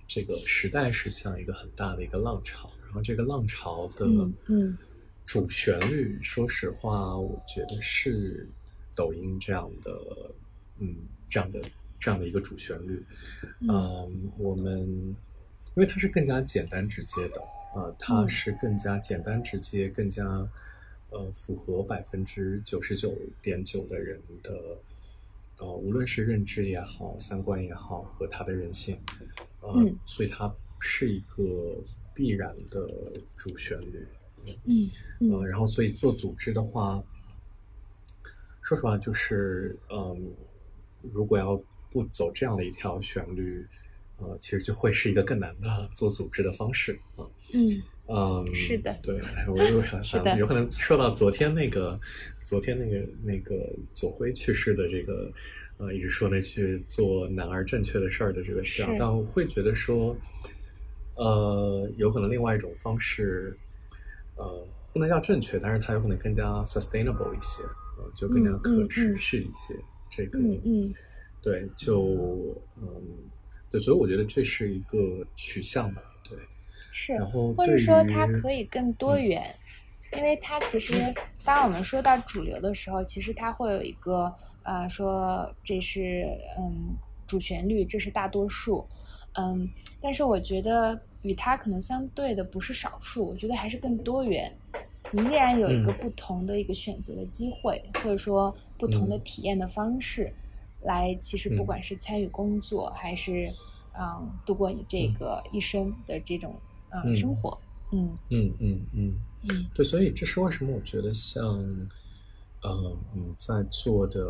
[0.05, 4.05] 这个时代是像一个很大的一个浪潮，然后这个浪潮的
[4.49, 4.77] 嗯
[5.25, 8.45] 主旋律，说实话，我觉得是。
[8.97, 9.95] 抖音这样的，
[10.79, 10.95] 嗯，
[11.29, 11.61] 这样的
[11.99, 13.05] 这样的一个主旋律，
[13.59, 14.79] 嗯，我们
[15.75, 17.39] 因为它是更加简单直接的，
[17.75, 20.25] 呃，它是更加简单直接，更加
[21.11, 24.51] 呃符合百分之九十九点九的人的，
[25.59, 28.97] 呃，无论是认知也好，三观也好，和他的人性，
[29.61, 31.77] 嗯，所以它是一个
[32.15, 34.07] 必然的主旋律，
[34.65, 34.89] 嗯，
[35.29, 37.03] 呃，然后所以做组织的话。
[38.67, 40.29] 说实话，就是嗯，
[41.13, 41.57] 如果要
[41.89, 43.65] 不走这样的一条旋律，
[44.17, 47.23] 呃，其实就会是一个更难的做组织的方式啊。
[47.53, 50.03] 嗯嗯，是的，对，我又想
[50.37, 51.97] 有可能说到昨天那个，
[52.43, 55.31] 昨天那个那个左晖去世的这个，
[55.77, 60.13] 呃，一直说那句做男儿正确的事儿的这个事，但我会觉得说，
[61.15, 63.57] 呃，有可能另外一种方式，
[64.35, 67.63] 呃，不能叫正确，但是它有可能更加 sustainable 一些。
[68.15, 69.75] 就更加可持续一些，
[70.09, 70.93] 这个，嗯，
[71.41, 72.85] 对，就嗯，
[73.71, 76.37] 对，所以我觉得这是一个取向吧，对，
[76.91, 79.55] 是，然后或者说它可以更多元，
[80.15, 80.93] 因为它其实
[81.43, 84.33] 当我们说到主流的时候，其实它会有一个
[84.63, 86.27] 啊，说这是
[86.57, 86.95] 嗯
[87.27, 88.87] 主旋律，这是大多数，
[89.33, 89.69] 嗯，
[90.01, 94.51] 但是我觉得与它可能相对的不是少数，我觉得还是更多元。
[95.11, 100.33] 你依然有一个不同的一个选择的机会，或者说不同的体验的方式，
[100.81, 103.49] 来其实不管是参与工作，还是
[103.97, 106.59] 嗯度过你这个一生的这种
[106.91, 107.57] 嗯生活，
[107.91, 108.17] 嗯。
[108.29, 109.15] 嗯嗯嗯
[109.47, 111.57] 嗯，对，所以这是为什么我觉得像
[112.63, 114.21] 嗯嗯在做的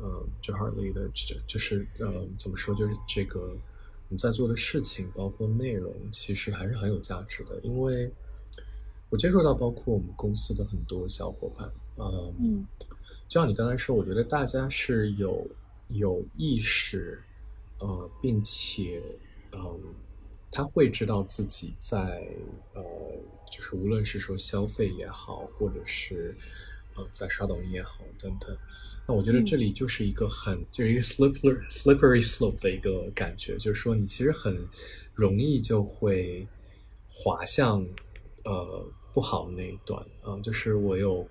[0.00, 3.56] 呃 j a r l y 的就就是呃怎么说就是这个
[4.08, 8.10] 你在做的事情，包括内容，其实还是很有价值的，因为。
[9.14, 12.66] 我接触到包括我们公司的很多小伙伴，嗯，
[13.28, 15.46] 就像你刚才说，我觉得大家是有
[15.90, 17.22] 有意识，
[17.78, 19.00] 呃，并且，
[19.52, 19.80] 嗯，
[20.50, 22.26] 他会知道自己在，
[22.72, 22.82] 呃，
[23.48, 26.36] 就是无论是说消费也好，或者是，
[26.96, 28.56] 呃，在刷抖音也好等等。
[29.06, 34.58] 那我觉得这里就是一个很就是一个 slippery slippery slope 的一个感觉，就是说你其实很
[35.14, 36.44] 容易就会
[37.08, 37.86] 滑向
[38.42, 38.84] 呃
[39.14, 40.38] 不好的那一段啊。
[40.42, 41.26] 就是我有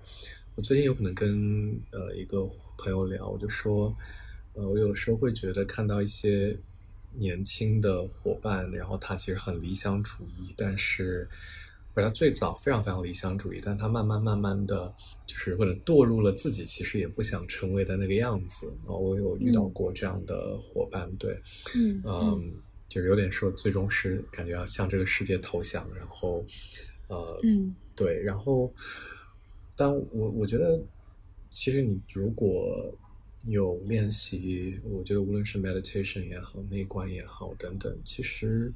[0.56, 2.44] 我最近有可能跟呃一个
[2.76, 3.94] 朋友聊，我就说
[4.54, 6.56] 呃我有的时候会觉得看到一些
[7.12, 11.28] 年轻的伙伴，然后他其实很理想主义，但是。
[11.96, 14.92] 而他最早非常非常理想主义，但他慢慢慢慢的
[15.28, 18.90] 就是或者堕入了自己其实也不想成为的那个样子啊。
[18.90, 21.40] 我有遇到过这样的伙伴，对，
[21.76, 22.52] 嗯嗯，
[22.88, 26.44] 就是有点说最终是感觉要向这个世界投降，然后
[27.08, 28.72] 呃，嗯，对，然后，
[29.76, 30.80] 但我我觉得
[31.50, 32.92] 其实你如果
[33.46, 38.72] 有练习，我觉得无论是 meditation 也好，内观也好等等，其实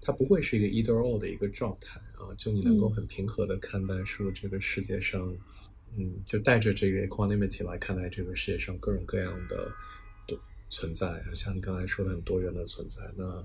[0.00, 2.00] 它不会是一个 either or 的一个状态。
[2.14, 5.34] 啊，就你能够很平和的看待说这个世界上，
[5.96, 9.72] 嗯，就带着这个 equanimity 来看待这个世界上各种各样的
[10.70, 13.02] 存在，像你刚才说的很多元的存在。
[13.16, 13.44] 那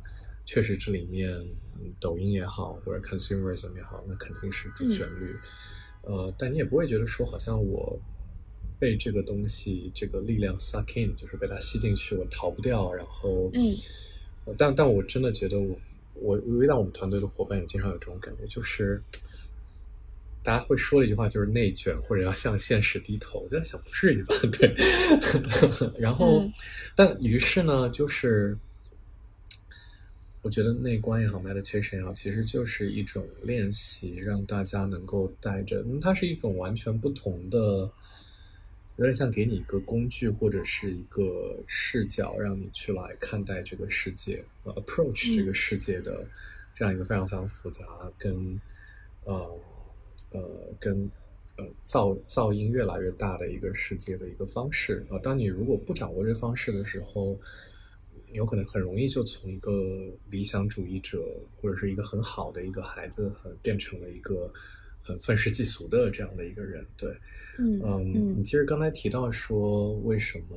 [0.49, 1.29] 确实这里面，
[1.99, 5.35] 抖音也好，或者 consumerism 也好，那肯定是主旋律。
[6.01, 7.99] 呃，但你也不会觉得说好像我
[8.79, 12.91] 被这个东西这个力量 suck in，就是被它吸进去，我逃不掉。
[12.91, 13.77] 然后，嗯，
[14.57, 15.79] 但但我真的觉得我。
[16.21, 19.01] 我遇到我们团队的伙伴也经常有这种感觉，就是
[20.43, 23.39] 大家会说的一句话，就是内卷或者要向现实低头。
[23.39, 24.35] 我在想，不至于吧？
[24.51, 24.75] 对。
[25.97, 26.43] 然后，
[26.93, 28.57] 但于是呢，就是
[30.41, 37.89] 我觉得内观也好，meditation 也好，其实就是一种练习，让大家能够带着，它是一种完全不同的。
[38.95, 46.25] 有点像给你一个工具或者是一个视角，让你去来看待这个世界，approach 这个世界的
[46.75, 47.85] 这样一个非常非常复杂、
[48.17, 48.59] 跟
[49.23, 49.57] 呃
[50.31, 50.41] 呃
[50.81, 51.09] 跟
[51.55, 55.17] 呃噪噪音越来越大的一个世界的一个方式啊。
[55.19, 57.39] 当你如果不掌握这方式的时候，
[58.31, 59.71] 有可能很容易就从一个
[60.29, 61.23] 理想主义者
[61.57, 64.51] 或者是一个很好的一个孩子，变成了一个。
[65.01, 67.09] 很愤世嫉俗的这样的一个人，对，
[67.57, 70.55] 嗯嗯，你其实刚才提到说，为什么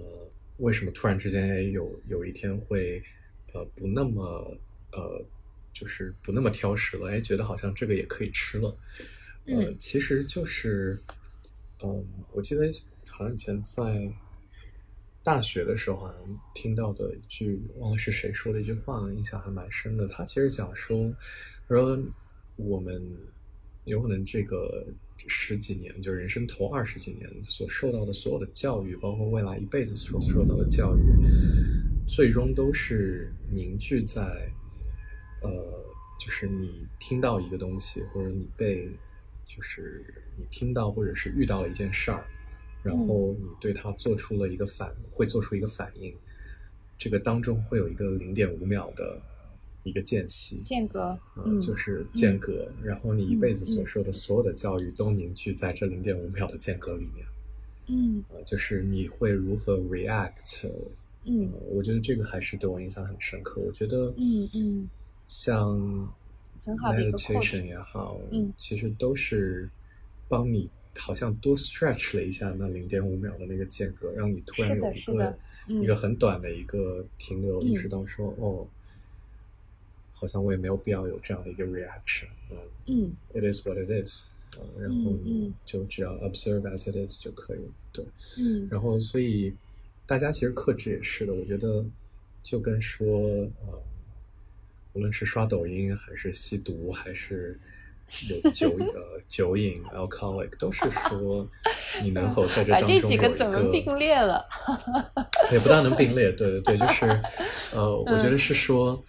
[0.59, 3.03] 为什么突然之间有有一天会
[3.55, 4.55] 呃不那么
[4.91, 5.25] 呃
[5.73, 7.09] 就是不那么挑食了？
[7.09, 8.77] 哎，觉得好像这个也可以吃了，
[9.47, 11.01] 呃，其实就是
[11.83, 12.70] 嗯，我记得
[13.09, 14.12] 好像以前在
[15.23, 20.07] 大学的时候好像听到的一句，忘了是谁说的一句话，印象还蛮深的。
[20.09, 21.12] 他其实讲说，
[21.68, 21.99] 说
[22.57, 23.03] 我们。
[23.85, 24.87] 有可能这个
[25.27, 31.03] 十几年，就人生头二十几年所受到的所有的教育，包括未来一辈子所受到的教育，
[32.07, 34.23] 最终都是凝聚在，
[35.43, 35.51] 呃，
[36.16, 38.89] 就是你听到一个东西，或者你被，
[39.45, 40.05] 就是
[40.39, 42.25] 你听到或者是遇到了一件事儿，
[42.83, 46.14] 然后你对它做出了一个反，会做出一个反应，
[46.99, 49.20] 这个当中会有一个零点五秒的。
[49.85, 57.26] 一个间隙，间隔，嗯，就是间隔，然后你一辈子所受的所有的教育都凝聚在这零点五秒的间隔里面，
[57.89, 60.70] 嗯，呃，就是你会如何 react，
[61.24, 63.61] 嗯，我觉得这个还是对我印象很深刻。
[63.61, 64.89] 我觉得，嗯嗯，
[65.26, 66.09] 像
[66.64, 69.68] meditation 也好，嗯，其实都是
[70.28, 75.38] 帮你好像多 stretch 了一下那零点五秒的那个间隔，让你突然有一个
[75.68, 78.66] 一个很短的一个停留，意识到说，哦。
[80.14, 82.28] 好像我也没有必要有这样的一个 reaction，
[82.86, 84.26] 嗯，it is what it is，
[84.57, 88.05] 啊，然后你就只要 observe as it is 就可以了，对，
[88.38, 89.53] 嗯，然后所以
[90.07, 91.84] 大家其实克制也是的，我觉得
[92.40, 93.18] 就跟说，
[93.66, 93.82] 呃，
[94.93, 97.59] 无论是刷抖音还是吸毒还是
[98.29, 101.49] 有酒呃酒瘾 alcoholic，都是说
[102.03, 104.45] 你能否在这当中有一个怎么并列了？
[105.51, 107.07] 也不大能并列，对对对，就是
[107.75, 109.03] 呃，我觉得是说。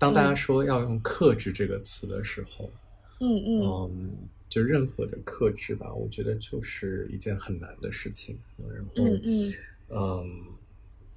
[0.00, 2.70] 当大家说要用“克制”这个词的时候，
[3.18, 4.10] 嗯嗯，嗯，
[4.48, 8.38] 就任何的克制吧，我觉得就是一件很难的事情。
[8.56, 9.52] 然后，嗯嗯，
[9.88, 10.44] 嗯，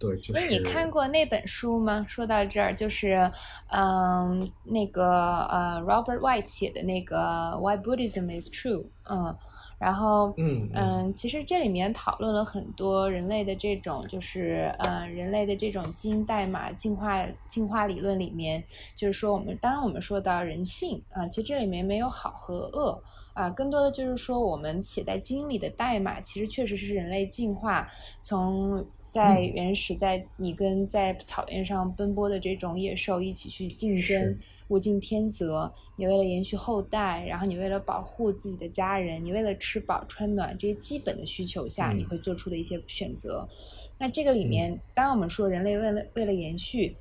[0.02, 0.41] 对，就是。
[0.41, 2.04] 那你看过那本书吗？
[2.10, 3.32] 说到这儿，就是，
[3.72, 7.18] 嗯，那个呃，Robert White 写的那个
[7.60, 9.38] 《Why Buddhism Is True》，嗯。
[9.80, 23.02] 然后，嗯嗯，其实这里面讨论了很多人类的这种，就是呃，人类的这种基因代码进化进化理论里面，就是说我们当然我们说到人性啊，其实这里面没有好和恶
[23.34, 27.89] 啊，更多的就是说我们写在基因里的代码，其实确实是人类进化
[28.22, 34.38] 从在原始，在你跟在草原上奔波的这种野兽一起去竞争，
[34.70, 35.70] 物竞天择。
[35.97, 43.45] 你为了延续后代，然后你为了保护自己的家人，你为了吃饱穿暖这些基本的需求下，你会做出的一些选择。
[43.99, 46.95] 那这个里面，当我们说人类为了为了延续，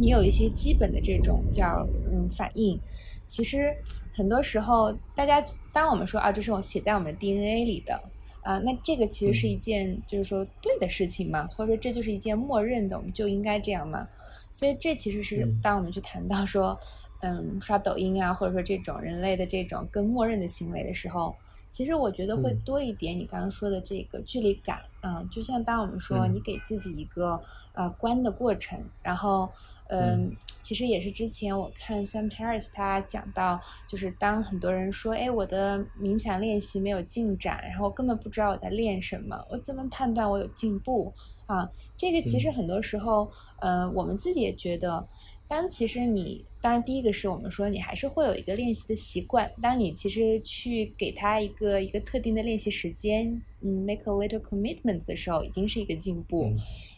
[0.00, 2.80] 你有一些基本的这种叫嗯反应，
[3.26, 3.76] 其实
[4.14, 8.02] 很多时候大家当我们说啊，这是我写在我们 DNA 里的。
[8.44, 14.06] 啊，那这个其实是一件就是说对的事情嘛，或者说这就是一件默认的，我们就应该这样嘛。
[14.52, 16.78] 所以这其实是当我们去谈到说，
[17.22, 21.34] 嗯，刷抖音啊，或者说这种人类的这种更默认的行为的时候，
[21.74, 24.78] 其实我觉得会多一点你刚刚说的这个距离感。
[25.02, 27.38] 嗯，就像当我们说你给自己一个
[27.72, 29.50] 呃关的过程，然后
[29.88, 30.36] 嗯。
[30.64, 41.12] 其实也是之前我看 Sam Harris 他讲到，就是当很多人说，哎，我的冥想练习没有进展，然后根本不知道我在练什么，我怎么判断我有进步
[41.44, 41.70] 啊？
[41.98, 45.06] 这个其实很多时候，呃，我们自己也觉得，
[45.46, 56.50] 当其实你，当然第一个是我们说你还是会有一个练习的习惯，当你其实去给他一个一个特定的练习时间，嗯，make a little commitment 的时候，已经是一个进步。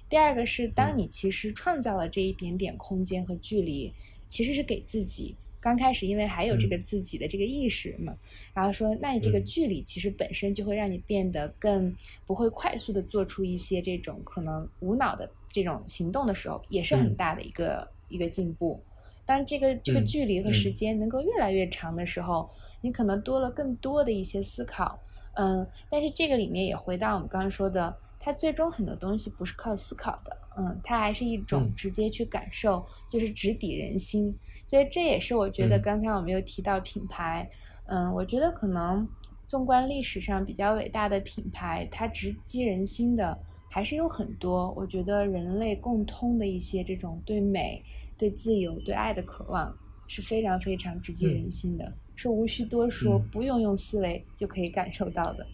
[0.08, 3.92] 第二个是，当你其实创造了这一点点空间和距离，
[4.28, 8.16] 其实是给自己刚开始，因为还有这个自己的这个意识嘛，
[8.54, 11.92] 然后说，那你这个距离其实本身就会让你变得更
[12.24, 18.80] 不会快速的做出一些这种可能无脑的这种行动的时候，也是很大的一个一个进步。
[19.24, 22.48] 当这个这个距离和时间能够越来越长的时候，
[22.80, 24.98] 你可能多了更多的一些思考，
[25.34, 27.96] 嗯，但是这个里面也回到我们刚刚说的。
[28.18, 34.36] 它最终很多东西不是靠思考的，嗯，它还是一种直接去感受，就是直抵人心。
[34.66, 37.48] 所以这也是我觉得刚才我们又提到品牌，
[37.84, 39.08] 嗯，我觉得可能
[39.46, 43.38] 纵观历史上比较伟大的品牌，它直击人心的
[43.76, 44.72] 还是有很多。
[44.74, 47.82] 我觉得人类共通的一些这种对美、
[48.16, 49.70] 对自由、对爱的渴望
[50.06, 55.46] 是非常非常直击人心的，是无需多说，不用用思维就可以感受到的。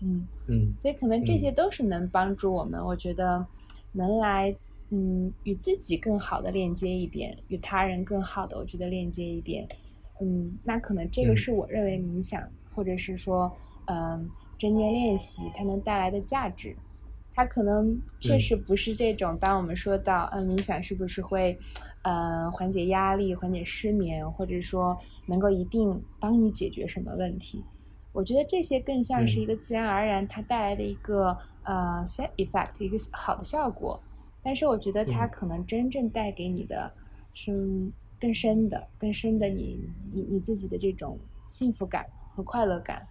[0.00, 3.44] 嗯嗯，所以可能这些都是能帮助我们，我觉得
[3.90, 4.54] 能来
[4.90, 9.66] 嗯与自己更好的链接一点，与他人更好的，我觉得链接一点，
[10.20, 12.40] 嗯，那可能这个是我认为冥想
[12.72, 13.52] 或者是说
[13.86, 16.76] 嗯正念练习它能带来的价值，
[17.38, 19.38] 它可能确实不是这种。
[19.38, 21.56] 当我们说到嗯冥想是不是会
[22.02, 27.64] 呃缓解压力、缓解失眠，或者说能够一定帮你解决什么问题？
[28.10, 34.02] 我觉得这些更像是一个自然而然它带来的一个呃 set effect 一个好的效果，
[34.42, 36.92] 但是我觉得它可能真正带给你的
[37.34, 37.52] 是
[38.18, 39.78] 更深的、更深的你
[40.12, 41.16] 你你自己的这种
[41.46, 43.06] 幸福感和快乐感。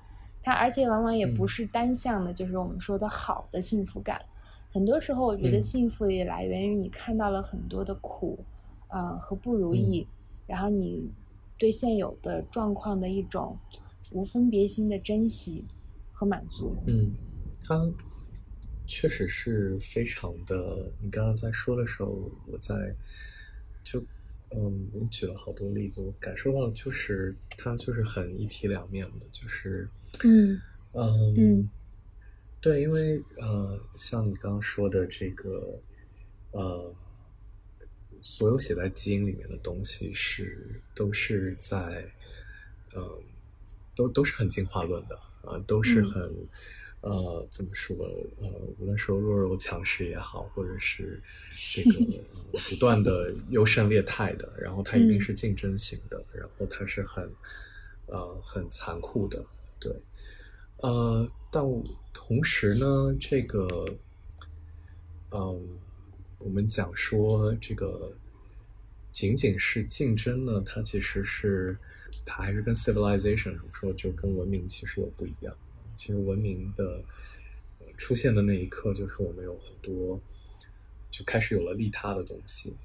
[0.47, 4.21] 它而且往往也不是单向的，就是我们说的好的幸福感。
[4.71, 8.39] 很多时候，我觉得幸福也来源于你看到了很多的苦
[8.87, 10.07] 啊和不如意，
[10.45, 11.11] 然后你
[11.57, 13.57] 对现有的状况的一种。
[14.13, 15.65] 无分别心的珍惜
[16.13, 16.73] 和满足。
[16.85, 17.11] 嗯，
[17.61, 17.85] 它
[18.85, 20.89] 确实是非常的。
[21.01, 22.17] 你刚刚在说的时候，
[22.49, 22.95] 我在
[23.83, 23.99] 就
[24.55, 29.89] 嗯，你举了好多例子，我感受到就是它就是很一体两面的，就是
[30.23, 30.61] 嗯。
[30.93, 31.33] 嗯。
[31.35, 31.69] 嗯，
[32.61, 35.79] 对，因为呃，像你刚刚说的这个
[36.51, 36.93] 呃，
[38.21, 42.05] 所有写在基因里面的东西是都是在
[42.95, 43.23] 嗯。
[43.97, 46.21] 都都是很进化论的啊，都是很
[47.01, 47.95] 呃怎么说
[48.39, 48.47] 呃，
[48.77, 51.19] 无论说弱肉强食也好，或者是
[51.73, 52.23] 这个
[52.69, 57.27] 不断的优胜劣汰的，然后它一定是竞争型的，然后它是很
[58.05, 59.43] 呃很残酷的，
[59.79, 59.91] 对，
[60.77, 61.63] 呃，但
[62.13, 63.85] 同时呢，这个
[65.31, 65.67] 嗯，
[66.39, 68.11] 我们讲说这个
[69.11, 71.77] 仅仅是竞争呢，它其实是。
[72.29, 75.55] 它还是跟 civilization 说，就跟文明其实有不一样。
[75.95, 77.01] 其实文明的
[77.95, 80.19] 出现的那一刻，就是我们有很多
[81.09, 82.75] 就开始有了利他的东西，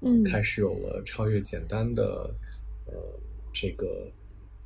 [0.00, 2.34] 嗯，开始有了超越简单的
[2.86, 2.94] 呃
[3.52, 4.10] 这个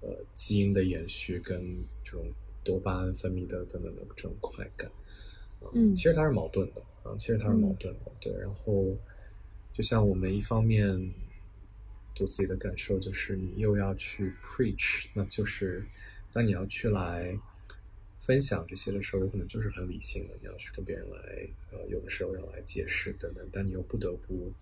[0.03, 2.27] 呃基因的延续跟这种
[2.63, 4.91] 多巴胺分泌的等等的这种快感。
[5.73, 8.13] 嗯，其实它是矛盾的啊，其实它是矛盾的。
[8.21, 8.95] 对，然后
[9.73, 11.13] 就像我们一方面。
[12.15, 15.83] 做自己的感受，就是你又要去 preach，那就是
[16.31, 17.35] 当你要去来
[18.19, 24.53] 分享这些的时候，有可能就是很理性的，你要去跟别人来，呃，有的时候要来解释等等，但你又不得不，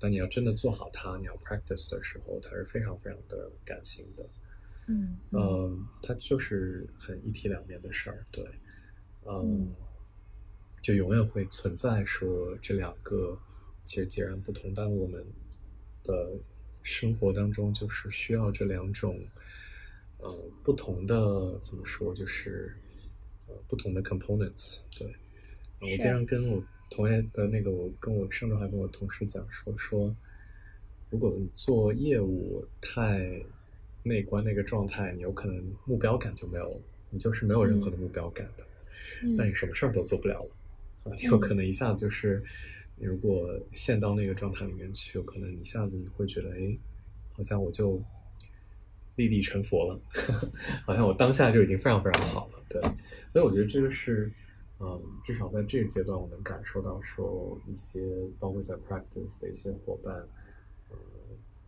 [0.00, 4.26] 当你要真的做好它，你要 practice 的时候，它是非常非常的感性的，
[4.88, 8.44] 嗯，呃，它就是很一体两面的事儿，对，
[9.26, 9.74] 嗯，
[10.80, 13.36] 就永远会存在说这两个
[13.84, 15.24] 其实截然不同，但我们
[16.04, 16.32] 的
[16.82, 19.20] 生活当中就是需要这两种
[20.18, 20.28] 呃
[20.62, 22.76] 不同的怎么说，就是
[23.48, 24.82] 呃不同的 components。
[24.96, 25.14] 对，
[25.80, 30.14] 我经常跟我同学的那个，我跟我上周还跟我同事讲说说，
[31.10, 33.44] 如果你做业务太
[34.06, 36.80] 内观那个状态，你有可能目标感就没有了，
[37.10, 38.64] 你就是没有任何的目标感的，
[39.36, 41.14] 那你什么事儿都做不了了。
[41.16, 42.42] 你有可能一下子就是，
[42.96, 46.76] 你如果陷到那个状态里面去，有可能一下子你会觉得，哎，
[47.32, 48.00] 好像我就
[49.16, 50.00] 立地成佛了，
[50.84, 52.80] 好像我当下就已经非常非常好了，对。
[53.32, 54.32] 所以我觉得这个是，
[54.80, 58.00] 嗯，至少在这个阶段，我能感受到说一些，
[58.38, 60.26] 包括在 practice 的一些伙伴，呃，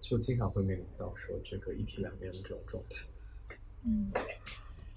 [0.01, 3.05] 就经常会面临到说这个一体两面的这种状态。
[3.85, 4.11] 嗯，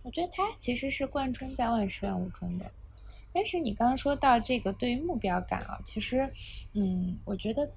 [0.03, 2.71] 我觉得它其实是贯穿在万事万物中的。
[3.33, 6.29] 但是你刚刚说到这个对于目标感啊，其实，
[6.73, 7.71] 嗯，我觉得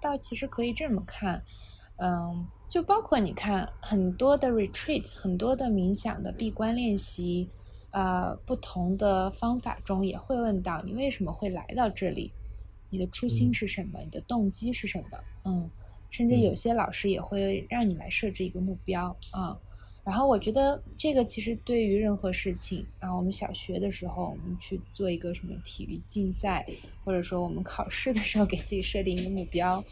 [0.00, 1.42] 倒其实可以这么看，
[1.96, 7.50] 嗯，就包括你看很多的 retreat，很多的冥想的闭关练习，
[7.90, 12.32] 呃，不同的方法中也会问到你为什么会来到这里，
[12.88, 15.70] 你的初心是什么，你的动机是什么，嗯，
[16.14, 19.58] 甚至有些老师也会让你来设置一个目标啊。
[20.04, 26.64] 然后我觉得这个其实对于任何事情，啊，我们小学的时候，我们去做一个什么体育竞赛，
[27.04, 29.82] 或者说我们考试的时候给自己设定一个目标，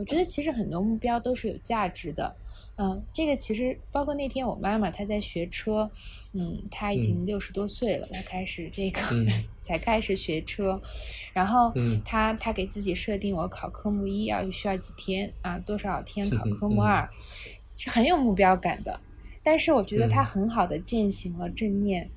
[0.00, 2.34] 我觉得其实很多目标都是有价值的。
[2.76, 5.90] 嗯，这个其实包括那天我妈妈她在学车，
[6.32, 9.00] 嗯，她已经六十多岁了，她开始这个
[9.62, 10.80] 才开始学车，
[11.34, 11.70] 然后
[12.02, 17.06] 她她给自己设定我考科目一要需要几天啊，多少天考科目二，
[17.76, 18.98] 是很有目标感的。
[19.42, 22.08] 但是我觉得她很好的践行了正念。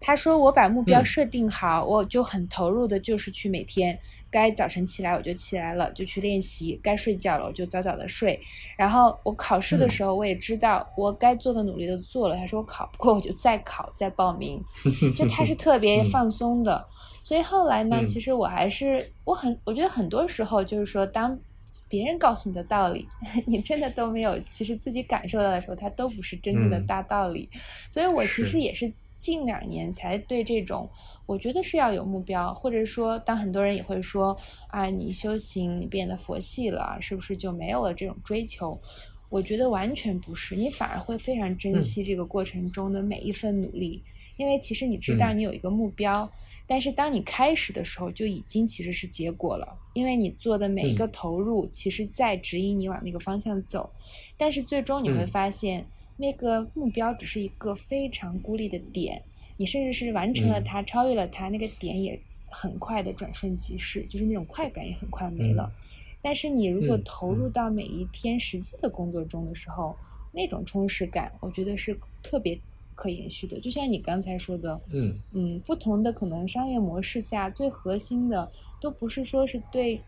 [0.00, 3.98] 她说：“我把目标设定好，我就很投入的，就是去每天
[4.30, 8.38] 该早晨起来我就起来了，就去练习；该睡觉了我就早早的睡。
[8.76, 12.36] 然后我考试的时候，我也知道我该做的努力都做了。
[12.36, 14.62] 他说我考不过我就再考再报名。
[15.16, 16.86] 就他是特别放松的。
[17.22, 21.38] 所以后来呢，其实我还是我很我觉得很多时候就是说当。”
[21.86, 23.06] 别人告诉你的道理，
[23.46, 27.48] 你真的都没有，其实自己感受到的时候，它都不是真正的大道理。
[27.90, 30.88] 所以我其实也是近两年才对这种，
[31.26, 34.36] 我觉得是要有目标，或者说，当很多人也会说
[34.68, 38.80] 啊，你修行，你变得佛系了，是不是就没有了这种追求？
[39.28, 44.02] 我觉得完全不是，你反而会非常珍惜这个过程中的每一份努力，
[44.36, 46.30] 因为其实你知道你有一个目标。
[46.70, 53.90] 但是当你开始的时候，就已经其实是结果了，因为你做的每一个投入，其实在指引你往那个方向走。
[54.36, 55.82] 但是最终你会发现，
[56.18, 59.22] 那个目标只是一个非常孤立的点，
[59.56, 62.20] 你甚至是完成了它，超越了它，那个点也
[62.50, 65.72] 很快的转瞬即逝，就是那种快感也很快没了。
[66.20, 69.96] 但是你如果投入到每一天实际的工作中的时候，
[70.32, 72.58] 那种充实感，我觉得是特别。
[73.00, 78.50] 可延续的，就像你刚才说的，嗯嗯，不同的可能商业模式下，最核心的
[78.80, 80.00] 都不是说是对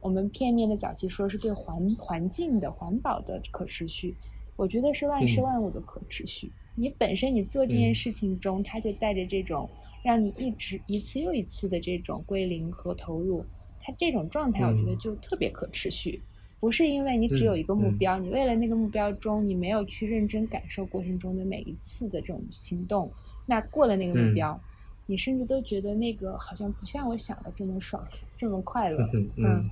[0.00, 4.14] 我们片面的早期说是对环环境的环保的可持续，
[4.58, 6.50] 我觉得是万事万物的可持续。
[6.74, 9.70] 你本身你做这件事情中，它就带着这种
[10.02, 13.44] 让你一直一次又一次的这种归零和投入，
[13.80, 16.20] 它这种状态，我觉得就特别可持续。
[16.58, 23.08] 不是因为你只有一个目标，你为了那个目标中，你没有去认真感受过程中的每一次的这种行动，
[23.46, 24.60] 那过了那个目标，
[25.06, 28.04] 你甚至都觉得那个好像不像我想的这么爽，
[28.36, 29.08] 这么快乐。
[29.36, 29.70] 嗯，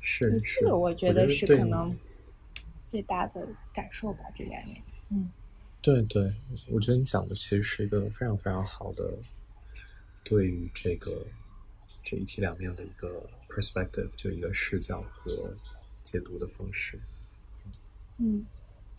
[0.00, 1.90] 是是，这个我觉得是可能
[2.86, 4.80] 最大的感受吧，这两年。
[5.10, 5.30] 嗯，
[5.82, 6.32] 对对，
[6.70, 9.12] 我觉得你讲的其实是一个非常非常好的，
[10.22, 11.26] 对于这个
[12.02, 15.54] 这一体两面的一个 perspective，就一个视角和。
[16.04, 17.00] 解读的方式，
[18.18, 18.44] 嗯，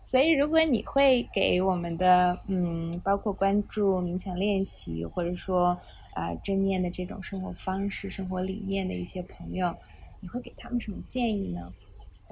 [0.07, 5.79] 所以如果你会给我们的嗯，包括关注冥想练习，或者说
[6.15, 9.71] 啊正念的这种生活方式、生活理念的一些朋友，
[10.19, 11.71] 你会给他们什么建议呢？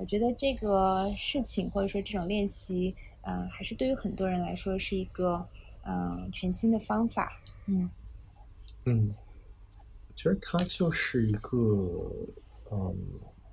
[0.03, 5.47] 我觉得这个事情或者说这种练习，嗯，还是对于很多人来说是一个
[5.85, 7.89] 嗯全新的方法，嗯
[8.83, 9.15] 嗯，
[10.09, 11.57] 我觉得它就是一个
[12.69, 12.93] 嗯。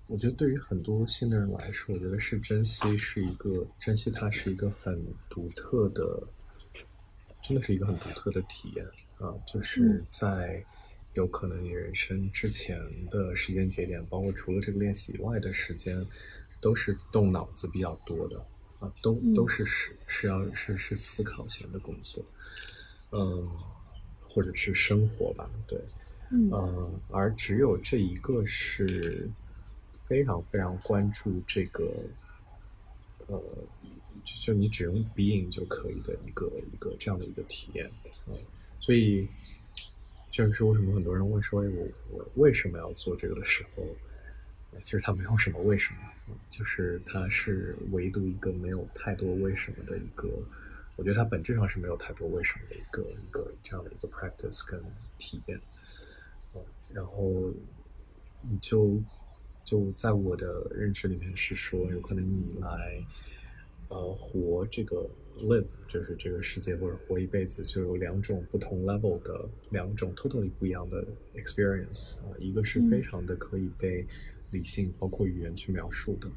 [0.09, 6.27] 我觉得对于很多新的人来说，我觉得是珍惜是一个珍惜，它是一个很独特的，
[7.41, 8.85] 真的是一个很独特的体验
[9.21, 9.33] 啊！
[9.47, 10.65] 就是在
[11.15, 12.77] 有可能你人生之前
[13.09, 16.05] 的时间节点，包括除了这个练习以外的时间，
[16.61, 18.39] 都是动脑子比较多的
[18.81, 22.25] 啊，都都是是是要是是思考型的工作，
[23.13, 23.49] 嗯，
[24.23, 25.79] 或者是生活吧，对，
[26.31, 29.29] 嗯，而只有这一个是
[30.07, 31.93] 非常非常关注这个，
[33.27, 33.43] 呃，
[34.25, 37.91] 就就你只用 being 就可以的一个一个这样的一个体验，
[38.27, 38.35] 嗯，
[38.81, 39.29] 所以
[40.31, 43.85] 就是为什么很多人问说，我我为什么要做这个的时候，
[44.83, 46.01] 其实他没有什么为什么，
[46.49, 50.29] 就是它是唯独一个没有太多为什么的一个，
[50.97, 54.83] 我觉得它本质上是没有太多为什么的一个一个这样的一个 practice 跟
[55.19, 55.61] 体验。
[56.93, 57.53] 然后
[58.43, 59.01] 你就
[59.65, 63.01] 就在我的认知里面是说，有可能你来
[63.89, 65.09] 呃活这个
[65.39, 74.05] live 就是这个世界或者活一辈子，就有两种不同 level 的两种 totally 不一样的 experience 啊，一个是非常的可以被
[74.51, 76.29] 理性包括语言去描述的，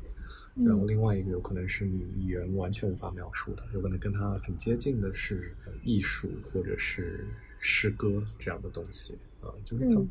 [0.55, 7.25] 然后另外一个有可能是你语言完全无法描述的，有可能跟它很接近的是艺术或者是
[7.59, 10.01] 诗歌这样的东西啊，就是它。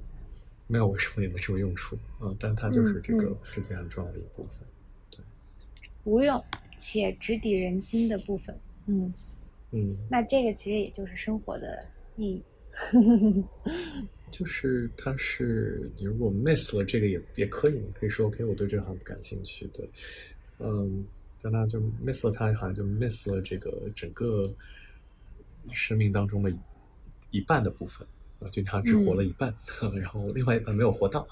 [0.68, 4.66] 没有为什么也没什么用处，嗯，但它就是这个世界很重要的一部分，
[5.10, 5.20] 对，
[6.04, 6.42] 无用
[6.78, 9.12] 且直抵人心的部分，嗯
[9.72, 11.84] 嗯，那这个其实也就是生活的
[12.16, 12.42] 意义，
[14.32, 19.88] 就是它是你如果 miss 了这个也也可以，你可以说 OK 我对这行不感兴趣，对，
[20.58, 21.04] 嗯，
[21.40, 24.52] 但他就 miss 了它，好像就 miss 了这个整个
[25.70, 26.52] 生命当中的
[27.30, 28.04] 一半的部分。
[28.50, 29.54] 就他只活了一半，
[30.00, 31.24] 然后另外一半没有活到，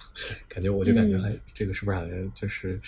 [0.48, 2.80] 感觉我就感觉哎，这个是不是好像就是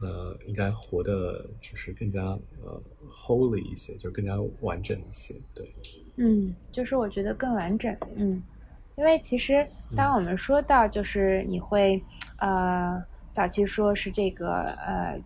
[0.00, 2.24] 呃，应该活的就是更加
[2.60, 5.70] 呃 holy 一些，就更加完整一些，对。
[6.16, 8.42] 嗯，就是我觉得更完整，嗯，
[8.96, 9.66] 因为其实
[9.96, 12.02] 当我们说到就是你会
[12.38, 15.18] 呃早期说是这个呃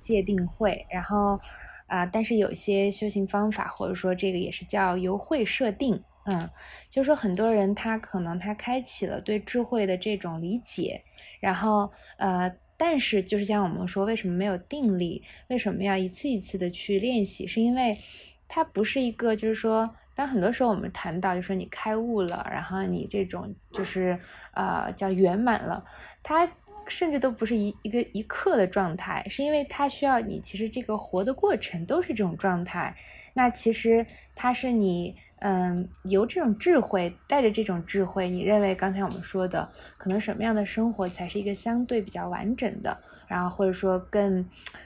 [0.00, 1.38] 界定会，然后
[1.86, 6.02] 啊，但是有些修行方法或者说这个也是叫由会设定。
[6.30, 6.48] 嗯，
[6.90, 11.02] 就是说很多人他可能他开启了对智慧的这种理解，
[11.40, 15.22] 然后呃，但是就是像我们说，为什么没有定力？
[15.46, 17.46] 为什么要一次一次的去练习？
[17.46, 17.98] 是因为
[18.46, 19.88] 它不是一个，就是说，
[20.18, 24.18] 当很多时候我们谈到，就说你开悟了，然后你这种就是
[24.52, 25.84] 呃叫圆满了，
[26.24, 26.50] 它
[26.88, 32.96] 甚至都不是一一个一刻的状态，是因为它需要你其实这个活的过程都是这种状态。
[33.34, 34.04] 那其实
[34.34, 35.14] 它是你。
[35.40, 44.44] 嗯，由这种智慧带着这种智慧，你认为刚才我们说的，可能什么样的生活才是一个相对比较完整的，然后或者说更，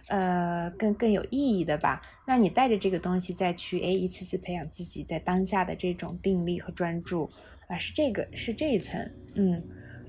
[0.08, 2.02] 呃，更更有意义的吧？
[2.26, 7.28] 那你带着这个东西再去，哎，一次次培养自己在当下的这种定力和专注，
[7.66, 9.10] 啊，是这个，是这一层。
[9.34, 9.62] 嗯，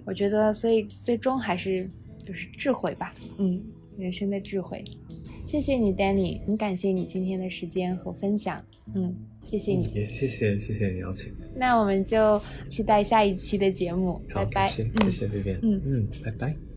[0.06, 1.90] 我觉得，所以最终还是
[2.26, 3.14] 就是智慧吧。
[3.38, 3.64] 嗯，
[3.98, 4.84] 人生的智慧。
[5.46, 8.64] 谢谢你，Danny，很感谢你今天的时间和分享。
[8.96, 11.34] 嗯，谢谢你，也谢谢谢谢你邀请。
[11.56, 14.66] 那我们就期待下一期的节目，拜拜。
[14.66, 16.73] 谢谢谢谢薇薇，嗯嗯，拜拜。